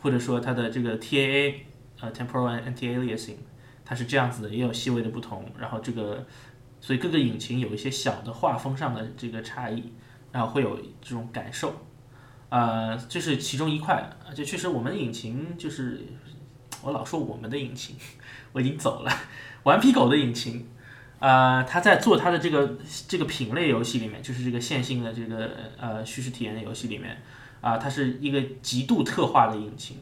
[0.00, 1.54] 或者说它的这个 TAA
[2.00, 3.36] 呃 temporal anti-aliasing
[3.84, 6.26] 它是这样子的，也有细微的不同，然后这个
[6.80, 9.92] 所以各个引擎有一些小的画风上的这个差异。
[10.32, 11.74] 然后会有这种感受，
[12.50, 14.06] 呃，这是其中一块。
[14.28, 16.02] 而且确实，我们的引擎就是
[16.82, 17.96] 我老说我们的引擎，
[18.52, 19.10] 我已经走了。
[19.64, 20.68] 顽皮狗的引擎，
[21.18, 22.76] 呃，他在做他的这个
[23.08, 27.22] 这个品类游戏里面，就是这个线性的这个呃叙事体验的游戏里面，
[27.60, 29.96] 啊、它是一个极度特化的引擎，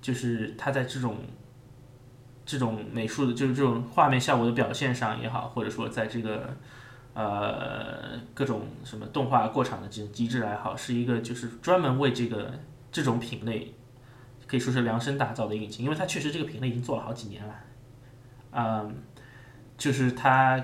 [0.00, 1.18] 就是它在这种
[2.46, 6.56] 这种美术的，就是这种画面效果的表现上也好，或者说在这个
[7.14, 12.52] 呃，各种什么动画过场的这种机制来好，是一个就是专门为这个
[12.90, 13.74] 这种品类
[14.46, 17.54] 可以说是量身打造的引擎，因为它确实这个品类已经做了好几年了，
[18.52, 18.94] 嗯，
[19.76, 20.62] 就是它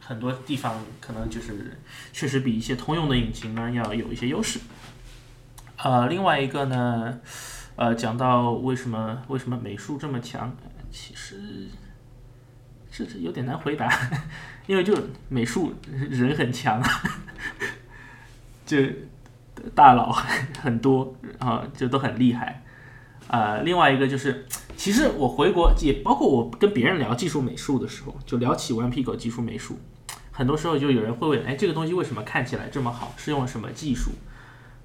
[0.00, 1.78] 很多地方可能就是
[2.12, 4.58] 确实比一些通用的引擎呢要有一些优势。
[5.76, 7.20] 呃，另外一个呢，
[7.76, 10.56] 呃，讲到为什么为什么美术这么强，
[10.90, 11.68] 其实
[12.90, 13.88] 这是有点难回答。
[14.66, 14.94] 因为就
[15.28, 15.74] 美术
[16.10, 16.82] 人很强，
[18.66, 18.76] 就
[19.74, 20.10] 大佬
[20.60, 22.64] 很多啊，就都很厉害。
[23.28, 29.78] 呃，另外一个就是，其实我回国也包括我跟别人聊技术美术的时候，就聊起顽皮狗技术美术，
[30.32, 33.12] 很多时候就有人会问，哎，这个东西为什么看起来这么好？
[33.16, 34.10] 是用什么技术？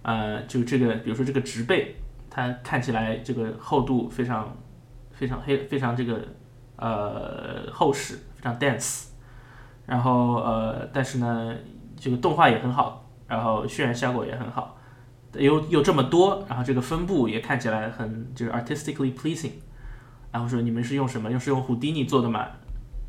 [0.02, 1.96] 呃，就这个，比如说这个植被，
[2.30, 4.58] 它看起来这个厚度非常
[5.14, 6.28] 非常黑，非常这个
[6.76, 9.06] 呃厚实，非常 dense。
[9.86, 11.56] 然后呃，但是呢，
[11.96, 14.73] 这个动画也很好，然后渲染效果也很好，
[15.36, 19.52] 又又这么多，然后这个分布也看起来很就是 artistically pleasing。
[20.32, 21.32] 然后说你们是用什么？
[21.32, 22.48] 又是用胡迪尼做的吗？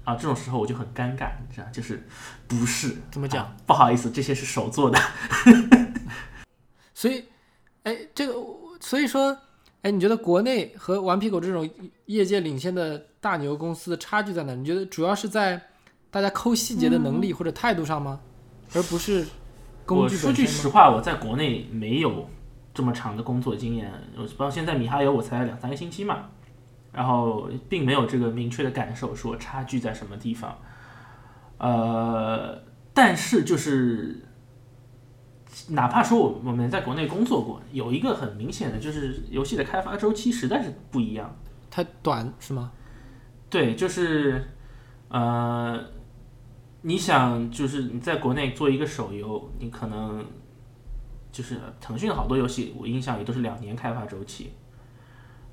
[0.04, 2.06] 啊，这种时候我就很尴尬，你知道，就是
[2.46, 3.44] 不是怎么讲？
[3.44, 4.98] 啊不好意思，这些是手做的。
[6.92, 7.24] 所以，
[7.84, 8.34] 哎，这个
[8.80, 9.38] 所以说，
[9.80, 11.68] 哎，你觉得国内和顽皮狗这种
[12.04, 14.54] 业界领先的大牛公司的差距在哪？
[14.54, 15.60] 你觉得主要是在
[16.10, 18.20] 大家抠细节的能力或者态度上吗？
[18.74, 19.28] 而不是工
[19.86, 20.32] 我说？
[20.32, 22.28] 句实话，我在国内没有
[22.72, 26.30] 这么长的工作经验，我到现在米哈游我才两三个星期嘛，
[26.92, 30.58] 然后并没有这个明确的感受说差距在什么地方。
[31.58, 34.26] 呃，但是就是
[35.68, 41.36] 哪怕说我我们在国内工作过，有一个很明显的就是游戏的开发周期实在是不一样。
[41.70, 42.72] 它短是吗？
[43.48, 44.48] 对，就是
[45.08, 45.80] 呃，
[46.86, 50.22] 你想，就是你在国内做一个手游，你可能
[51.32, 54.52] 就是腾讯好多游戏，我印象也都是两年开发周期，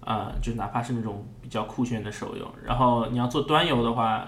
[0.01, 4.27] 啊、就哪怕是那种比较酷炫的手游，然后你要做端游的话，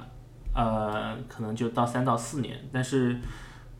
[0.55, 3.19] 呃，可能就到三到四年，但是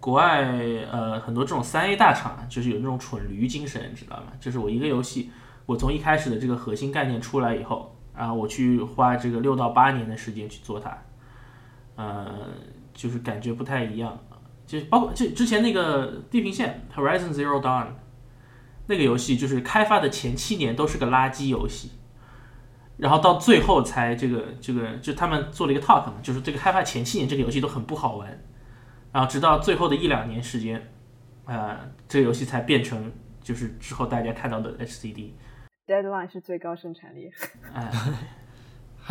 [0.02, 0.44] 国外
[0.92, 4.34] 呃很多这种三 A 大厂就是有那种蠢驴精神，你知道吗？
[4.38, 5.32] 就是我一个游戏，
[5.66, 10.98] 我从一开始的这个核心概念出来以后，然后我去花这个六到八年的时间去做它，
[11.96, 12.28] 呃，
[12.94, 14.18] 就是感觉不太一样。
[14.66, 17.88] 就是包括就之前那个《地平线》Horizon Zero Dawn
[18.88, 21.92] 那个游戏，就是开发的前七年都是个垃圾游戏，
[22.98, 28.42] 然后到最后才这个这个就他们做了一个 talk 嘛，就是这个开发前七年这个游戏都很不好玩，
[29.12, 30.92] 然后直到最后的一两年时间，
[31.46, 31.78] 呃，
[32.08, 35.32] 这个游戏才变成就是之后大家看到的 HCD。
[35.86, 37.30] Deadline 是最高生产力。
[37.74, 37.92] 哎，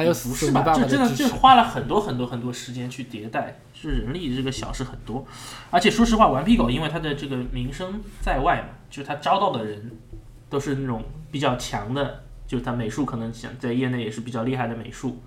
[0.02, 0.34] 还有不是吧？
[0.36, 1.28] 索尼爸爸就真的支持。
[1.28, 5.24] 就花了很多很多很多时间去迭代，是人力这个小事很多。
[5.70, 9.90] 而且说实话，顽皮狗因为它的这个名声在外嘛，就是它招到的人
[10.50, 15.22] 都是那种比较强的，就是它美术可能想在业内也是比较厉害的美术。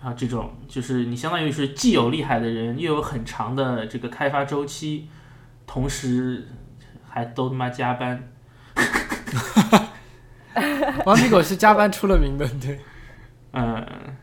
[0.00, 5.08] 然后这种就是你相当于是既有厉害的人，又有很长的这个开发周期，
[5.66, 6.48] 同时
[7.08, 8.28] 还都他妈加班，
[11.06, 12.80] 顽皮狗是加班出了名的，对。
[13.52, 14.16] 嗯，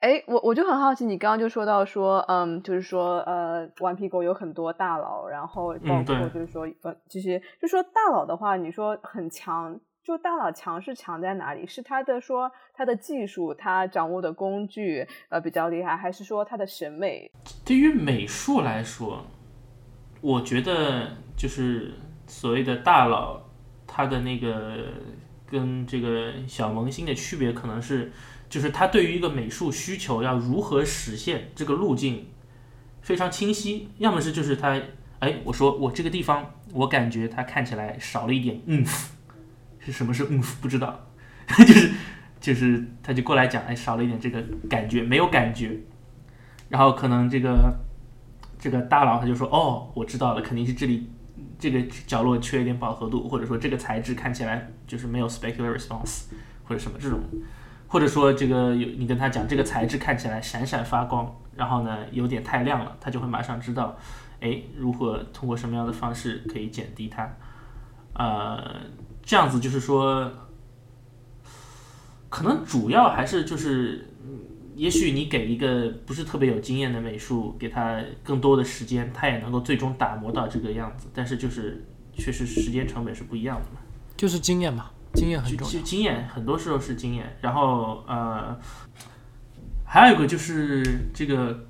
[0.00, 11.66] 哎，我我就很好奇，你刚刚就说到说，嗯，就是说，呃，顽皮狗有很多大佬，然后包括就是说，呃，这些，就说大佬的话，你说很强，就大佬强是强在哪里？
[11.66, 17.30] 是他的说他的技术，他掌握的工具，呃，比较厉害，还是说他的审美？
[17.66, 19.22] 对于美术来说，
[20.22, 21.92] 我觉得就是
[22.26, 23.38] 所谓的大佬，
[23.86, 24.78] 他的那个
[25.46, 28.10] 跟这个小萌新的区别，可能是
[28.50, 32.26] 就是他对于一个美术需求要如何实现这个路径
[33.00, 34.78] 非常清晰，要么是就是他，
[35.20, 38.84] 哎，我说我这个地方我感觉它看起来少了一点嗯，
[39.78, 41.08] 是什么是嗯不知道，
[41.56, 41.90] 就是
[42.40, 45.78] 就是他就过来讲，哎，少了一点这个感觉，没有感觉。
[46.68, 47.74] 然后可能这个
[48.58, 51.08] 这个大佬他就说，哦，我知道了，肯定是这里
[51.58, 56.24] 这个角落缺一点饱和度，或者说这个材质看起来就是没有 specular response，
[56.64, 57.20] 或者什么这种，
[57.90, 63.94] 或者说这个有你跟他讲这个材质看起来闪闪发光，然后呢有点太亮了，他就会马上知道，
[64.40, 67.28] 哎，如何通过什么样的方式可以减低它，
[68.14, 68.80] 呃，
[69.22, 70.32] 这样子就是说，
[72.28, 74.06] 可能主要还是就是。
[74.76, 81.06] 也许你给一个不是特别有经验的美术，给他更多的时间，他也能够最终打磨到这个样子。
[81.12, 83.80] 但是就是确实时间成本是不一样的嘛，
[84.16, 85.82] 就是经验嘛，经验很重要。
[85.82, 87.36] 经验很多时候是经验。
[87.40, 88.58] 然后呃，
[89.84, 90.82] 还有一个就是
[91.14, 91.66] 这个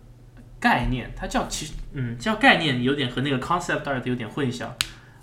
[0.59, 4.68] 概念，它叫其实嗯叫概念，有点和那个 concept art 有点混淆。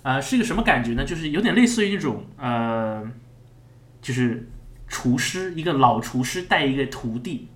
[0.03, 1.03] 呃，是一个什么感觉呢？
[1.03, 3.05] 就是有点类似于那种呃，
[4.01, 4.49] 就是
[4.87, 7.49] 厨师，一个老厨师带一个徒弟。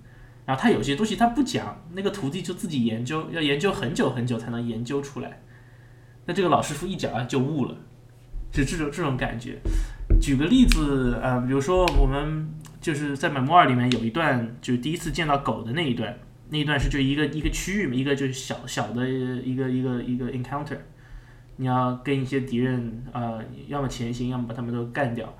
[0.44, 5.40] 然后他有些东西他不讲，那个徒弟就自己研究，要研究很久很久才能研究出来。
[6.26, 7.76] 那这个老师傅一讲啊就悟了，
[8.52, 9.58] 就这种这种感觉。
[10.20, 12.48] 举个例子，呃，比如说我们
[12.80, 16.16] 就是在 MMR 里面有一段，就是第一次见到狗的那一段，
[16.50, 20.78] 那一段是就一个一个区域嘛，一个就是小小的一个一个一个 encounter，
[21.56, 25.34] 你要跟一些敌人，呃，要么前行，要么把他们都干掉。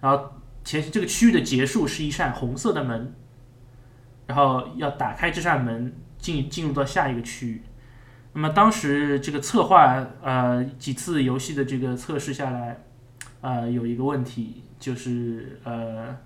[0.00, 0.30] 然后
[0.64, 3.14] 前这个区域的结束是一扇红色的门。
[4.28, 7.62] 然后要打开这扇门，进进入到下一个区域。
[8.32, 12.76] 那么当时这个策划，呃，几次游戏的这个测试下来，
[13.46, 16.16] 呃，有一个问题就是，呃，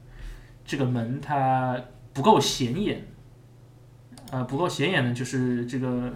[0.64, 1.78] 这个门它
[2.14, 3.04] 不够显眼。
[4.30, 6.11] 呃，不够显眼呢，就是这个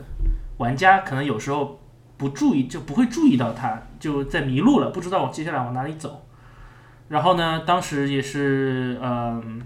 [0.56, 1.78] 玩家可能有时候
[2.16, 6.24] 不注意，就不会注意到它，就在迷路了，不知道我接下来往哪里走。
[7.08, 9.60] 然后呢，当时也是，嗯、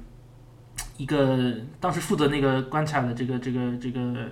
[0.97, 4.29] 一个当时负责那个关卡的这个这个这个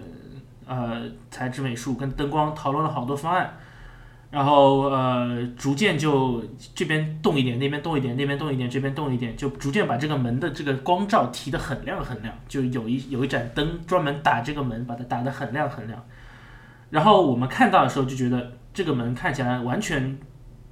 [0.66, 3.55] 呃材质美术跟灯光讨论了好多方案，
[4.37, 16.05] 然后呃逐渐就这边动一点，那边动一点，那边动一点，这边动一点，就逐渐把这个门的这个光照提得很亮很亮，就有一有一盏灯专门打这个门，把它打得很亮很亮。
[16.91, 20.18] 然后我们看到的时候就觉得这个门看起来完全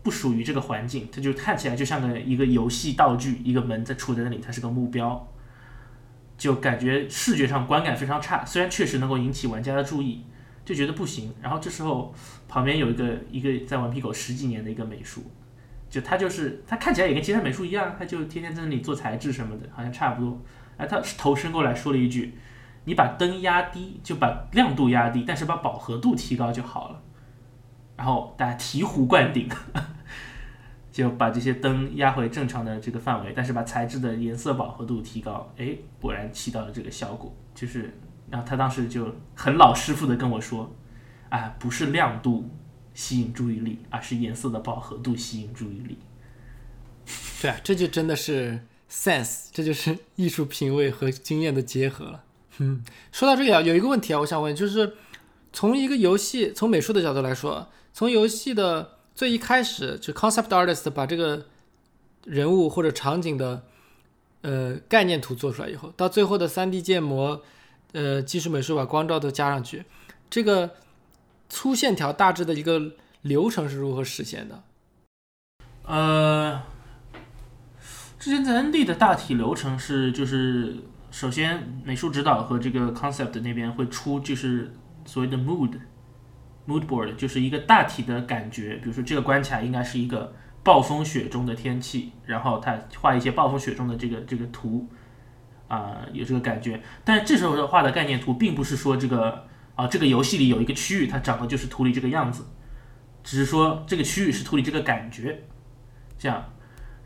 [0.03, 5.27] 不属于这个环境，它就看起来就像个一个游戏道具，一个门在杵在那里，它是个目标。
[6.37, 10.23] 就感觉视觉上观感非常差，虽然确实能够引起玩家的注意，
[10.65, 11.33] 就觉得不行。
[11.43, 12.15] 然后这时候
[12.49, 15.23] 旁边有一个一个在顽皮狗十几年的一个美术，
[15.91, 20.41] 就他就是他看起来也跟其他美术一样，他就天天在那里做材质什么的，好像差不多。
[20.77, 22.37] 哎，他头伸过来说了一句
[22.85, 27.01] ：“你把灯压低，就把亮度压低，但是把饱和度提高就好了。”
[27.97, 29.49] 然后大家醍醐灌顶，
[30.91, 37.33] 就把这些灯压回正常的这个范围，但是把材质的颜色饱和度提高，哎，果然起到了这个效果。
[37.55, 37.97] 就是，
[38.31, 40.75] 然后他当时就很老师傅的跟我说，
[41.29, 42.51] 啊，不是亮度
[42.95, 45.99] 吸引注意力，而是颜色的饱和度吸引注意力。
[47.43, 48.61] 对啊，这就真的是
[48.91, 52.25] sense，这就是艺术品味和经验的结合了。
[52.59, 54.95] 嗯，说到这里啊，有一个问题啊，我想问，就是
[55.53, 61.47] 从一个游戏从美术的角度来说，从游戏的最一开始，就 concept artist 把这个
[62.25, 63.64] 人物或者场景的
[64.43, 67.43] 呃概念图做出来以后，到最后的 3D 建模，
[67.95, 69.85] 呃，技术美术把光照都加上去，
[70.29, 70.73] 这个
[71.49, 72.93] 粗线条大致的一个
[73.23, 74.63] 流程是如何实现的？
[75.85, 76.61] 呃，
[78.19, 80.77] 之前在 ND 的大体流程是，就是
[81.13, 84.75] 首先美术指导和这个 concept 那边会出，就是
[85.05, 85.79] 所谓的 mood
[86.67, 88.75] mood board，就是一个大体的感觉。
[88.77, 90.35] 比如说这个关卡应该是一个
[90.65, 94.89] 暴风雪中的天气，然后他画一些暴风雪中的这个这个图，
[95.75, 96.81] 啊，有这个感觉。
[97.05, 102.45] 但是这时候画的概念图，并不是说这个啊这个游戏里有一个区域，它长得就是图里这个样子，
[103.22, 105.45] 只是说这个区域是图里这个感觉。
[106.16, 106.43] 这样，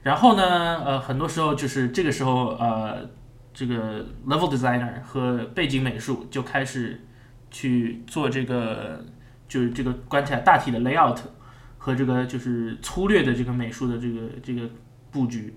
[0.03, 3.09] 然后呢，呃，很多时候就是这个时候，呃，
[3.53, 7.01] 这个 level designer 和背景美术就开始
[7.51, 9.05] 去做这个，
[9.49, 11.19] 就是这个关卡大体的 layout
[11.79, 14.69] 和这个就是粗略的这个美术的这个这个
[15.11, 15.55] 布局，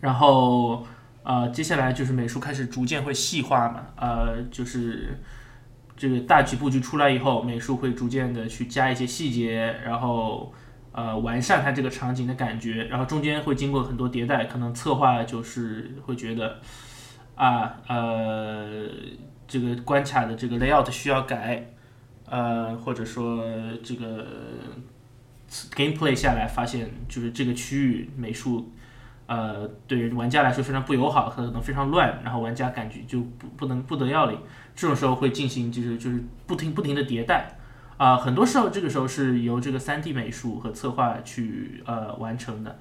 [0.00, 0.84] 然后，
[1.26, 5.18] 呃，接下来就是美术开始逐渐会细化嘛，呃，就是
[5.96, 10.54] 这个大局布局出来以后，美术会逐渐的去加一些细节，然后。
[10.98, 16.58] 呃，完善它这个场景的感觉，然后中间会经过很多迭代，可能策划就是会觉得，
[17.34, 18.88] 啊，呃，
[19.46, 21.70] 这个关卡的这个 layout 需要改，
[22.24, 23.44] 呃，或者说
[23.84, 24.26] 这个
[25.74, 28.72] gameplay 下来发现，就是这个区域美术，
[29.26, 34.38] 呃，对于玩家来说非常不友好，可能非常乱，然后玩家感觉就不不能不得要领，
[34.74, 37.58] 这种时候会进行就是就是不停不停的迭代。
[37.96, 42.78] 啊，很多时候这个时候是由这个 3D 美术和策划去呃完成的，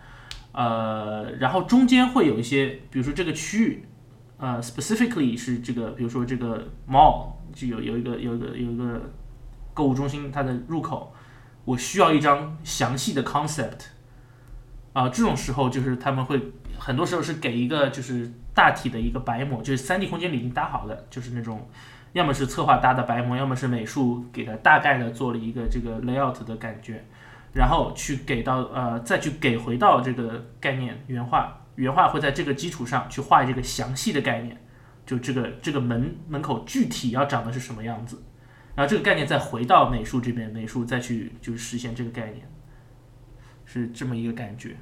[0.52, 3.86] 呃，然后中间会有一些，比如说这个区域，
[4.38, 9.02] 呃，specifically 是这个，比如说这个 mall 就有有一个有一个有一个
[9.74, 11.14] 购物中心它的入口，
[11.64, 13.86] 我需要一张详细的 concept，
[14.96, 16.42] 啊，这种时候就是他们会
[16.80, 21.68] 很多时候是给一个就是大体的一个白模，就是 3D 空间里已经搭好的，就是那种。
[22.14, 27.04] 要么是策划搭的白模，要么是美术给他大概的做了一个这个 layout 的感觉，
[27.54, 34.58] 然后去给到呃再去给回到这个概念原画，原画会在这个基础上去画这个详细的概念，
[35.06, 38.24] 就这个这个门门口具体要长的是什么样子，
[38.76, 42.50] 然后这个概念再回到美术这边，美术再去就是实现这个概念，
[43.66, 44.78] 是这么一个感觉，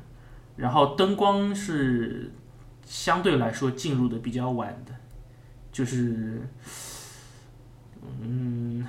[0.55, 2.31] 然后灯光是
[2.85, 4.93] 相对来说进入的比较晚的，
[5.71, 6.47] 就是。
[8.19, 8.85] 嗯，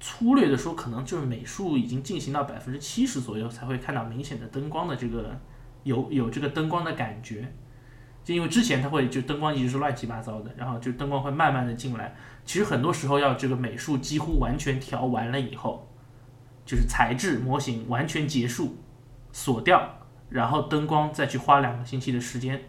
[0.00, 5.38] 粗略的说，可能就是美术已经进行到百分之七十左右，才会看到明显的灯光的这个
[5.84, 7.46] 有有这个灯光的感觉。
[8.24, 12.12] 就因为之前它会就灯光一直是乱七八糟的，然后就灯光会慢慢的进来。
[12.44, 15.88] 其实很多时候要这个美术几乎完全调完了以后，
[16.64, 18.76] 就是材质模型完全结束
[19.30, 22.60] 锁掉，然后灯光再去花两个星期的时间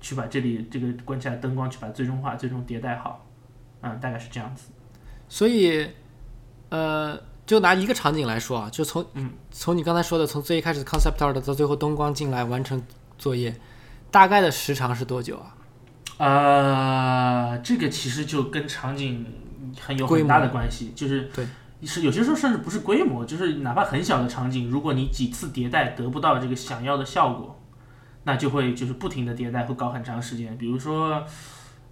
[0.00, 3.26] 去把这里这个关起来灯光去把最终化最终迭代好，
[3.82, 4.70] 嗯，大概是这样子。
[5.28, 5.88] 所以，
[6.68, 12.82] 呃，就拿一个场景来说啊，就从嗯，从你刚才说的，从最一开始 concept art 到最后灯光进来完成
[13.18, 13.54] 作业，
[14.10, 15.56] 大概的时长是多久啊？
[16.18, 19.26] 呃，这个其实就跟场景
[19.80, 21.46] 很有很大的关系，就是对，
[21.84, 27.60] 是有些时候甚至不是规模，就是哪怕很小的场景，如果你几次迭代得不到这个想要的效果，
[28.24, 31.24] 那就会就是不停的迭代，会搞很长时间，比如说。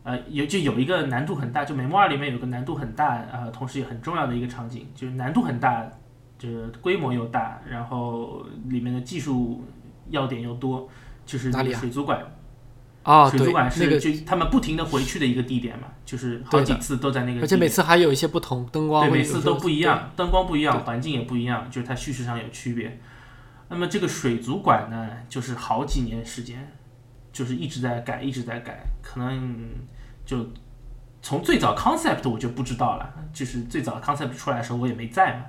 [0.05, 5.89] 呃，有就有一个难度很大，就美墨二里面有个难度很大，呃，同时也很重要的一个场景，就是难度很大，
[6.37, 9.65] 就是规模又大，然后里面的技术
[10.11, 10.89] 要点又多，
[11.25, 12.21] 就是水族馆。
[13.03, 23.01] 啊，水族馆是就他们不停的回去的一个地点嘛，就是好几次都在那个，而且每次还有一些不同灯光，对，每次都不一样，灯光不一样，环境也不一样，就是它叙事上有区别。
[23.69, 26.73] 那么这个水族馆呢，就是好几年时间。
[27.33, 29.71] 就是一直在改，一直在改，可能
[30.23, 30.47] 就
[31.23, 35.47] 从最早 concept 我就不知道了，就是最早 concept 出来的时候我也没在嘛。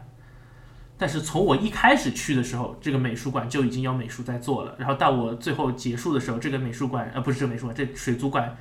[0.97, 8.55] 但是从我一开始去的时候，这个美术馆就已经有美术在做了，然后到我最后结束的时候，这个美术馆呃不是这个美术馆，这水族馆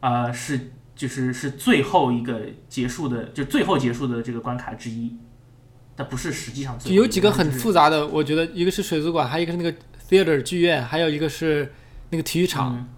[0.00, 5.16] 啊是就是是最后一个结束的，就最后结束的这个关卡之一，
[5.94, 11.72] 但不是实际上最有几个很复杂的，我觉得一个是水族馆，还有一个是那个 theater 剧院，还有一个是
[12.10, 12.74] 那个体育场。
[12.76, 12.88] 嗯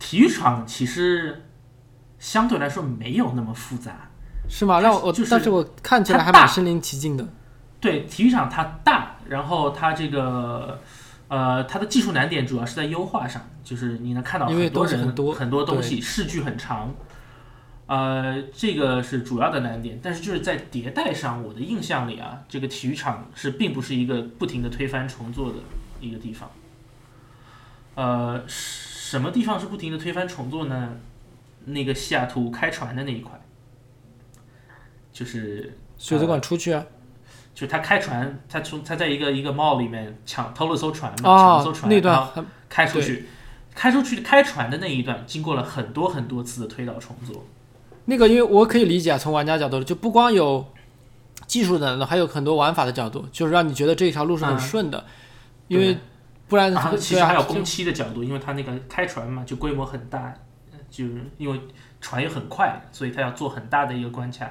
[0.00, 1.42] 体育场其实
[2.20, 4.07] 相对来说没有那么复杂。
[4.48, 4.80] 是吗？
[4.80, 7.26] 让我我，就是但是我看起来还蛮身临其境的。
[7.80, 10.80] 对，体育场它大，然后它这个
[11.28, 16.92] 呃，它的技术难点主要是在优化上，就是你能看到很多人东西很多东西，视距很长。
[17.86, 25.58] 呃，这个是主要的难点，但是就是在迭代上，我的印象里啊，这个体育场是并不是一个不停的推翻重做的
[26.00, 26.50] 一个地方。
[27.94, 30.96] 呃，什么地方是不停的推翻重做呢？
[31.64, 33.38] 那个西雅图开船的那一块，
[35.12, 36.84] 就是水族馆出去啊？
[37.54, 43.26] 就是他开船，他从他在一个一个 mall 里面抢偷了艘船嘛，抢了艘哦，船，那段然后很开出去，
[43.74, 47.44] 开出去开船的那一段，经过了很多很多次的推倒重做。
[48.04, 50.64] 那个，因为我可以理解啊，从玩家角度，就不光有
[51.46, 55.04] 技术的，还有很多玩法的角度，就是让你觉得这条路是很嗯顺的，
[55.66, 55.98] 因为
[56.46, 60.32] 不然然后其实还有工期的角度，因为他那个开船嘛，就规模很大，
[60.72, 61.60] 呃就是因为
[62.00, 64.48] 船也很快，所以他要做很大的一个关卡，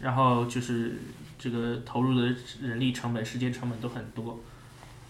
[0.00, 0.98] 然后就是
[1.38, 4.38] 这个投入的人力成本、时间成本都很多，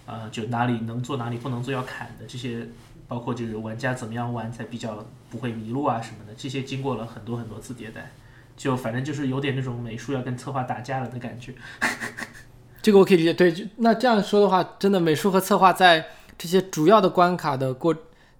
[0.07, 2.67] 呃，就哪里能做哪里不能做要砍的这些，
[3.07, 8.13] 包括就是玩家怎么样玩才比较不会迷路啊什么的，这些经过了很多很多次迭代，
[8.57, 11.55] 就反正就是有点那种美术要跟策划打架了的感觉。
[12.81, 13.35] 这个我可以理解。
[13.35, 16.07] 对，那这样说的话，真的美术和策划在
[16.39, 17.95] 这些主要的关卡的过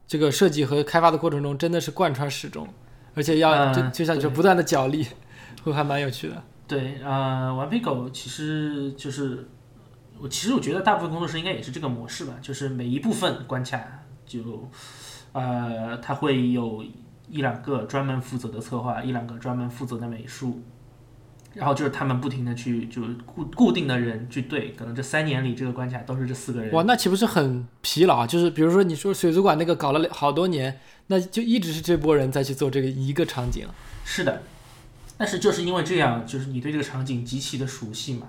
[0.07, 2.67] 这个设计和开发的过程中，真的是贯穿始终，
[3.15, 5.07] 而且要、嗯就就像你说不断的角力，
[5.63, 6.43] 会还蛮有趣的。
[6.67, 9.49] 对，呃，顽皮狗其实就是
[10.19, 13.83] 我，其实我觉得大部分工作室应该也是这个模式吧，就是每一部分关卡
[14.27, 14.69] 就，
[15.33, 16.85] 呃，它会有
[17.29, 20.61] 一两个专门负责的策划，一两个专门负责的美术，
[21.55, 26.73] 然后就是他们不停的去就固固定的人去对，可能这三年里这个关卡都是这四个人。
[26.75, 28.27] 哇，那岂不是很疲劳啊？
[28.27, 33.67] 就是比如说你说水族馆那个搞了好多年，那就一直是这波人在去做这个一个场景。
[34.05, 34.43] 是的，
[35.19, 38.29] 但是就是因为这样，就是你对这个场景极其的熟悉嘛，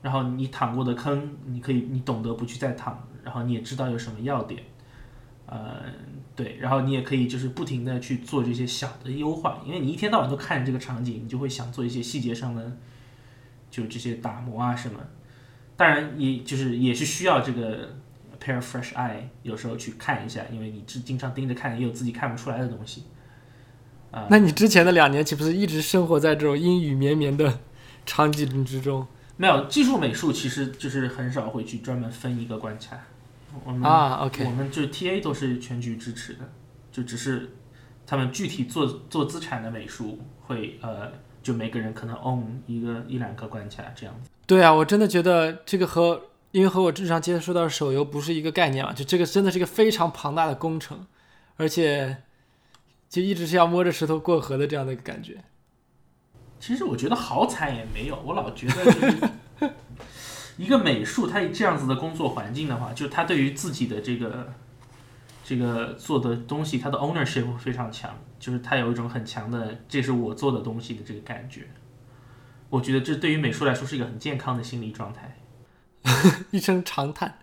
[0.00, 4.62] 然后你躺过的坑，你可以你懂得不去再躺，然后你也知道有什么要点，
[5.46, 5.82] 呃，
[6.36, 12.78] 对，然后你也可以就是不停的去做这些小的优化，因为你一天到晚都看这个场景，你就会想做一些细节上的，
[13.68, 15.00] 就这些打磨啊什么，
[15.76, 17.92] 当然也就是也是需要这个
[18.40, 23.02] pair of fresh eye，有时候去看一下，因为你是经常盯着看，也有自己看不出来的东西。
[24.14, 27.58] 啊、那你之前的两年岂不是一直生活在这种阴雨绵绵的
[28.06, 29.04] 场景之中
[29.36, 32.96] 没有技术美术，其实就是很少会去专门分一个关卡。
[33.64, 36.40] 我们、啊？OK，我们就 TA 都是全局支持的，
[36.92, 37.50] 就只是
[38.06, 41.10] 他们具体做做资产的美术会呃，
[41.42, 44.30] 就每个人可能 own 一个一两个关卡这样子。
[44.46, 51.04] 对啊，我真的觉得这个和因为和我日常接触到的手游不是一个概念嘛，就这个真的是一个非常庞大的工程，
[51.56, 52.16] 而且
[53.14, 55.44] 就一直是要摸着石头过河的这样的一个感觉。
[56.58, 59.72] 其实我觉得好惨也没有，我老觉得就是
[60.56, 64.52] 一个美术，它这样子的工作环境的话，就他对于自己的这个
[65.44, 68.10] 这个做的东西，他的 ownership 非常强，
[68.40, 71.68] 就是他有一种很强的这是我做的东西的这个感觉。
[72.68, 75.36] 我觉得这对于美术来说是一个很健康的心理状态。
[76.50, 77.38] 一声长叹。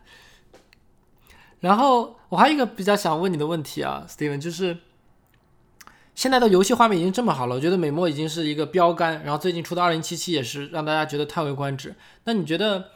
[1.61, 4.78] 然后我还有一个比较想问你的问题啊，Steven，就是
[6.14, 11.95] 现在的游戏画面已经这么好了，我觉得美墨已经是一个标杆，然后最近出的二零七七也是让大家觉得叹为观止。
[12.26, 12.89] 那你觉得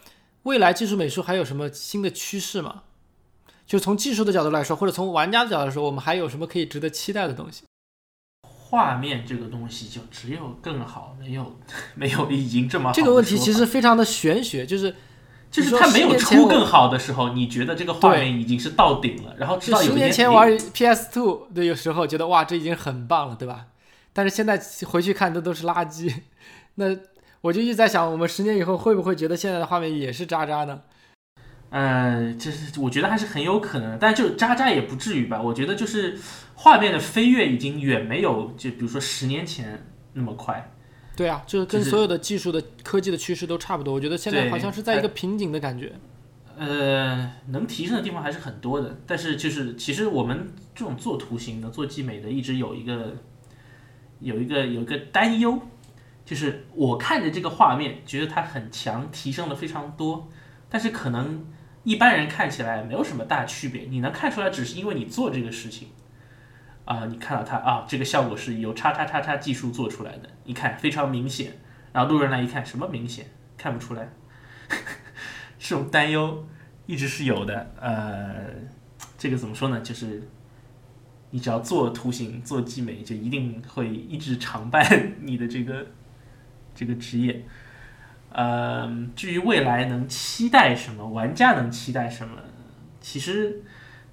[0.44, 2.84] 未来技术美术还有什么新的趋势吗？
[3.66, 7.64] 就从技术的角度来说，或者从玩家的角度来说，我们还有什么可以值得期待的东西？
[8.48, 11.58] 画面这个东西就只有更好，没有
[11.96, 14.94] 没有已经这么好这个问题其实非常的玄学，就是
[15.56, 23.68] 就是它没有出更好的时候，你觉得这个画面已经是到顶了，然后直就十到有一天你年前玩 PS Two 的有时候觉得哇这已经很棒了，对吧？
[24.12, 26.14] 但是现在回去看这都是垃圾，
[26.76, 26.96] 那
[27.42, 30.82] 我就一直在想，我们十年以后会不会觉得现在的画面也是渣渣呢？
[31.70, 35.42] 呃，这是我觉得还是很有可能的，但就渣渣也不至于吧。
[35.42, 36.18] 我觉得就是
[36.56, 40.72] 画面的飞跃已经远没有就比如说十年前那么快。
[41.16, 43.94] 对啊，就是跟所有的技术的科技的趋势都差不多。
[43.94, 45.94] 我觉得现在好像是在一个瓶颈的感觉。
[46.58, 53.14] 呃，能提升的地方还是很多的，但是就是其实我们这种做图形的、做技美的，一直有一个
[54.20, 55.60] 有一个有一个担忧，
[56.26, 60.30] 就是我看着这个画面，觉得它很强，提升了非常多，
[60.70, 61.46] 但是可能
[61.84, 65.90] 一般人看起来没有什么大区别，你能看出来，只是因为你做这个事情。
[66.86, 71.52] 啊、你看到它啊，这个效果是由叉叉叉叉技术做出来的，一看非常明显，
[71.92, 73.26] 然后路人来一看，什么明显
[73.58, 74.08] 看不出来，
[75.58, 76.48] 这种担忧
[76.86, 77.72] 一直是有的。
[77.82, 78.46] 呃，
[79.18, 79.82] 这个怎么说呢？
[79.82, 80.30] 就是
[81.32, 84.86] 你只要做图形、做技美，就一定会一直常伴
[85.22, 85.88] 你的这个
[86.76, 87.44] 这个职业。
[88.32, 92.38] 呃，至于未来能期待什么，玩家能期待什么，
[93.02, 93.64] 其实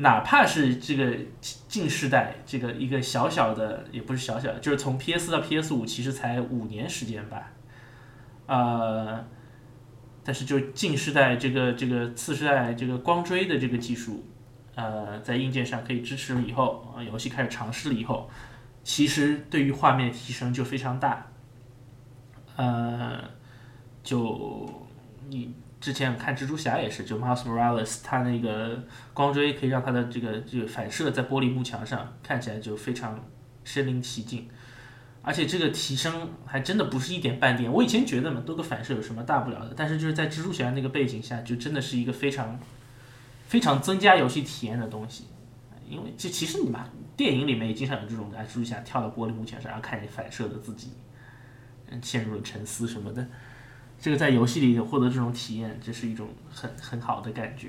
[0.02, 7.52] 哪怕是这个近世代，这个一个小小的，也不是小小的，就是从 PS 到 PS 五，其实才五年时间吧。
[8.46, 9.24] 呃，
[10.24, 14.24] 但是就近世代这个这个次世代这个光追的这个技术，
[14.74, 18.28] 呃，在硬件上可以支持了以后，啊，游戏开始尝试了以后，
[18.82, 21.26] 其实对于画面提升就非常大。
[22.56, 23.22] 呃，
[24.02, 24.68] 就
[25.28, 28.80] 你之前看蜘蛛侠也是，就 Miles Morales 他那个
[29.12, 33.18] 光锥可以让他的这个这个反射在玻璃幕墙上看起来就非常
[33.64, 34.48] 身临其境。
[35.22, 37.70] 而且这个提升还真的不是一点半点。
[37.70, 39.74] 我以前觉得嘛，多个反射有什么大不了的？
[39.76, 42.58] 但是就是在蜘蛛侠那个背景下，就真的是一个非常
[43.48, 45.24] 非常增加游戏体验的东西。
[45.88, 50.92] 因为这其实你嘛，电影里面也经常有这种的，蜘蛛侠跳到玻璃幕墙上，然后看见反射的自己，
[52.00, 53.26] 陷入了沉思什么的。
[54.02, 57.68] 这个在游戏里获得这种体验，这是一种很很好的感觉。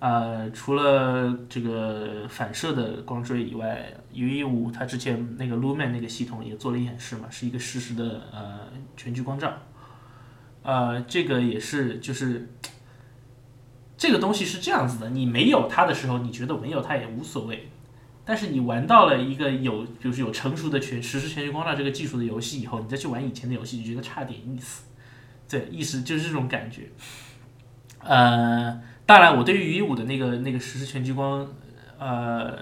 [0.00, 9.52] 呃，除了这个反射的光追以外，U E 五它之前那个 Lumen 那个系统也做了演示嘛，是一个实时的呃全局光照。
[10.64, 12.48] 呃，这个也是就是
[13.96, 17.68] 这个东西是这样子的，你没有它的时候，你觉得没有它也无所谓。
[18.24, 24.86] 但是你玩到了一个有就是有成熟的全实时全局光照这个技术的游戏以后，你再去玩以前的游戏，就觉得差点意思。
[25.52, 26.88] 对，意思就是这种感觉。
[28.00, 28.82] 呃。
[29.04, 31.46] 当然，我对于鱼五的那个那个实时全局光，
[31.98, 32.56] 呃，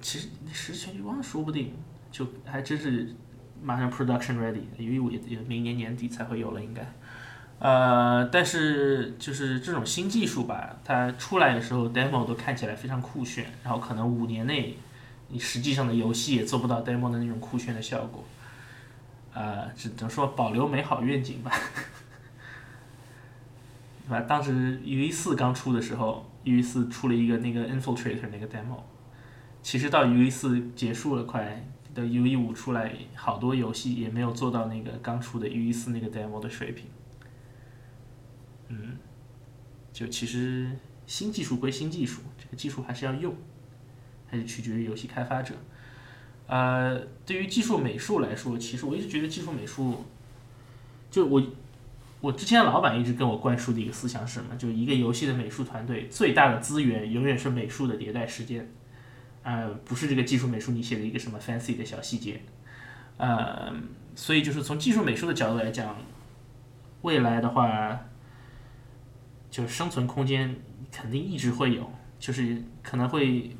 [0.00, 1.72] 其实实时全局光说不定
[2.12, 3.14] 就还真是
[3.60, 6.86] 马上 production ready，鱼五也也明年年底才会有了应该，
[7.58, 14.76] 呃，但是就是这种新技术吧，它出来的时候 demo 都看起来非常酷炫，然后可能五年内
[15.28, 18.22] 你实际上的游戏也做不到 demo 的那种酷炫的效果，
[19.38, 21.52] 呃，只能说保留美好愿景吧。
[24.02, 24.20] 对吧？
[24.22, 28.80] 当时 U E 四刚出的时候，U E 四出了一个那个 Infiltrator 那个 demo，
[29.62, 31.64] 其实到 U E 四结束了快，
[31.94, 36.86] 的 U E 五出来，好多游戏也没有做到那个刚出的 U E 四那个 demo 的水平。
[38.68, 38.96] 嗯，
[39.92, 40.72] 就其实
[41.06, 43.36] 新技术归新技术，这个技术还是要用，
[44.26, 45.54] 还是取决于游戏开发者。
[46.48, 50.04] 呃，对于技术美术来说，其实我一直觉得技术美术，
[51.10, 51.42] 就我。
[52.20, 54.56] 我之前老板一直跟我灌输的一个思想是什么？
[54.56, 58.68] 就一个游戏的美术团队最大的资源永远是美术的迭代时间，
[59.44, 62.42] 呃，不是这个技术美术你写的一个什么 fancy 的小细节，
[63.18, 63.72] 呃，
[64.16, 65.96] 所以就是从技术美术的角度来讲，
[67.02, 68.00] 未来的话，
[69.48, 70.56] 就生存空间
[70.90, 71.88] 肯定一直会有，
[72.18, 73.56] 就是可能会，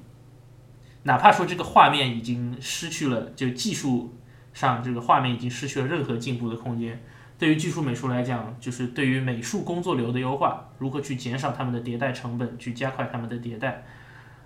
[1.05, 4.14] 哪怕说这个画面已经失去了，就技术
[4.53, 7.01] 上这个画面已经失去了任何进步的空间。
[7.38, 13.84] 对于技术美术来讲，就是对于美术工作流的优化，如何去减少他们的迭代成本，去加快他们的迭代，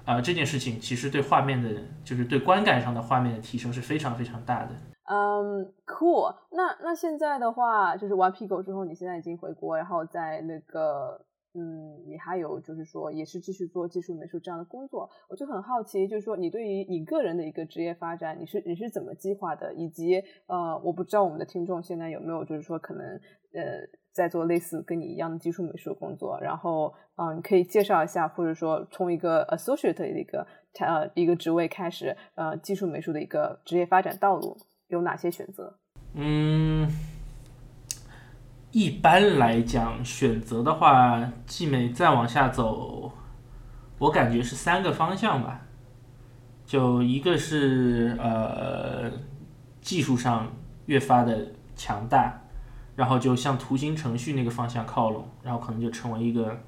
[0.04, 1.70] 啊，这件事情其实对画面的，
[2.04, 4.70] 就是对观感上的画面的提升是非常非常大的。
[5.04, 6.34] 嗯，cool。
[6.50, 11.18] 那那现在的话，就是玩皮狗之后，你现在已经回国，然后在那个。
[11.54, 19.74] 嗯，你还有就是说，也是继续做技术美术这样的工作，我就很好奇，就是说你对于你个人的一个职业发展，你是你是怎么计划的？
[19.74, 23.04] 以及呃，我不知道我们的听众现在有没有就是说可能
[23.52, 30.46] 呃在做类似跟你一样的技术美术工作，然后嗯，可以介绍一下，或者说从一个 associate 的一个
[30.80, 34.56] 呃一个职位开始，呃，技术美术的一个职业发展道路
[34.88, 35.78] 有哪些选择？
[36.14, 37.11] 嗯。
[38.72, 43.12] 一般来讲，选择的话，季美再往下走，
[43.98, 45.60] 我感觉是三个方向吧。
[46.64, 49.12] 就一个是呃
[49.82, 50.50] 技术上
[50.86, 52.32] 越发的强大，
[52.96, 56.58] 然后就向图形程序那个方向靠拢，然后可能就成为一个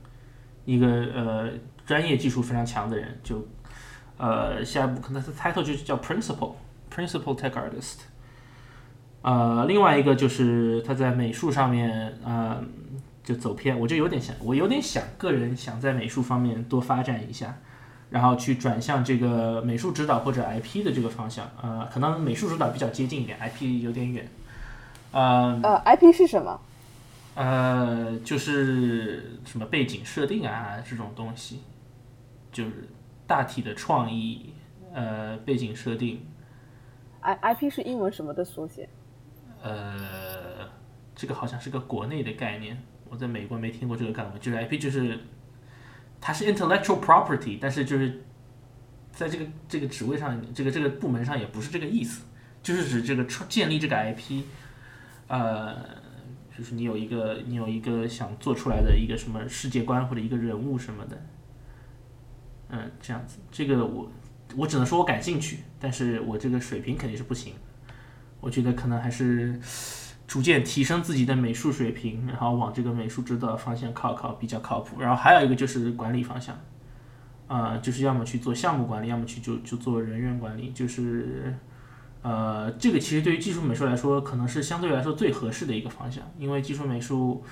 [0.66, 1.50] 一个呃
[1.86, 3.18] 专业技术非常强的人。
[3.22, 3.42] 就
[4.18, 6.52] 呃下一步可能是 title 就叫 principal
[6.94, 8.00] principal tech artist。
[9.24, 12.62] 呃，另外一个就是他在美术上面，呃，
[13.24, 17.56] 就走偏，我就有点想，我有点想，个人想在美术方面多发展一下，
[18.10, 24.28] 然后去转向这个美术指导或者 IP 的这个方向，呃，可能美术指导比较接近一点，IP 有点远。
[25.12, 26.60] 呃，呃，IP 是什么？
[27.34, 31.60] 呃，就是什么背景设定啊这种东西，
[32.52, 32.90] 就是
[33.26, 34.52] 大体的创意，
[34.92, 36.20] 呃，背景设定。
[37.20, 38.86] I IP 是英文什么的缩写？
[39.64, 40.68] 呃
[41.14, 45.18] 这个好像是个国内的概念，我在美国没听过这个概念，就是 IP 就是
[46.20, 48.22] 它是 intellectual property，但是就是
[49.12, 52.24] 在这个这个职位上，这个这个部门上也不是这个意思，
[52.62, 54.42] 就是指这个创建立这个 IP，
[55.28, 55.76] 呃，
[56.56, 61.26] 就是你有一个你有一个想做出来的一个什么世界观或者一个人物什么的，
[62.70, 64.10] 嗯，这样子，这个我
[64.56, 67.54] 我只能说我感兴趣，但是我这个水平肯定是不行，
[68.44, 69.58] 我觉得可能还是
[70.26, 75.00] 逐渐提升自己的美术水平，然后往这个美术指导方向靠靠比较靠谱。
[75.00, 76.54] 然后还有一个就是管理方向，
[77.46, 81.54] 啊、就是要么去做项目管理，要么去就就做人员管理，就是。
[82.26, 87.44] 呃，这个其实对于技术美术来说，可能是相对来说最合适的一个方向，因为技术美术，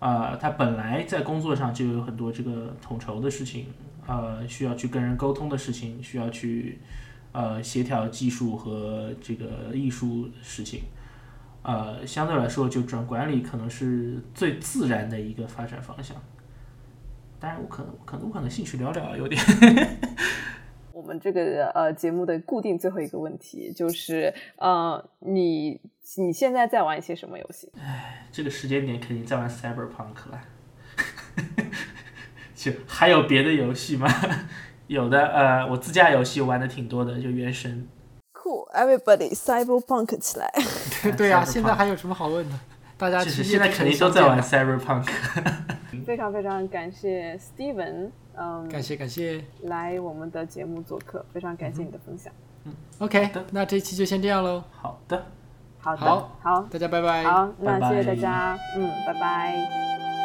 [0.00, 3.68] 啊，它本来在工作上就有很多这个统筹的事情，
[4.06, 6.78] 呃，需要去跟人沟通的事情，需要去
[7.38, 10.80] 呃协调技术和这个艺术事情，
[11.62, 16.16] 呃，相对来说就转管理可能是最自然的一个发展方向。
[17.38, 19.40] 当然，我可能可能我可能兴趣寥寥，有点。
[20.92, 25.80] 我们这个呃节目的固定最后一个问题就是，呃，你
[26.16, 27.70] 你现在在玩一些什么游戏？
[27.78, 30.40] 哎这个时间点肯定在玩 Cyberpunk 了。
[32.56, 34.08] 就还有别的游戏吗？
[34.88, 37.86] 有的，呃，我自驾游戏玩的挺多的，就原神。
[38.32, 40.50] Cool, everybody, cyberpunk 起来！
[41.16, 42.58] 对呀、Cyberpunk 现在还有什么好问的？
[42.96, 45.06] 大家其实现在肯定都在玩 Cyberpunk。
[46.04, 49.44] 非常非常感谢 Steven，嗯，感谢感谢。
[49.62, 52.32] 来我们的节目做客，非常感谢你的分享。
[52.64, 55.26] 嗯 OK，那这一期就先这样喽，好的。
[55.80, 57.22] 好的，好好，大家拜拜。
[57.24, 60.17] 好，那谢谢大家，嗯，拜拜。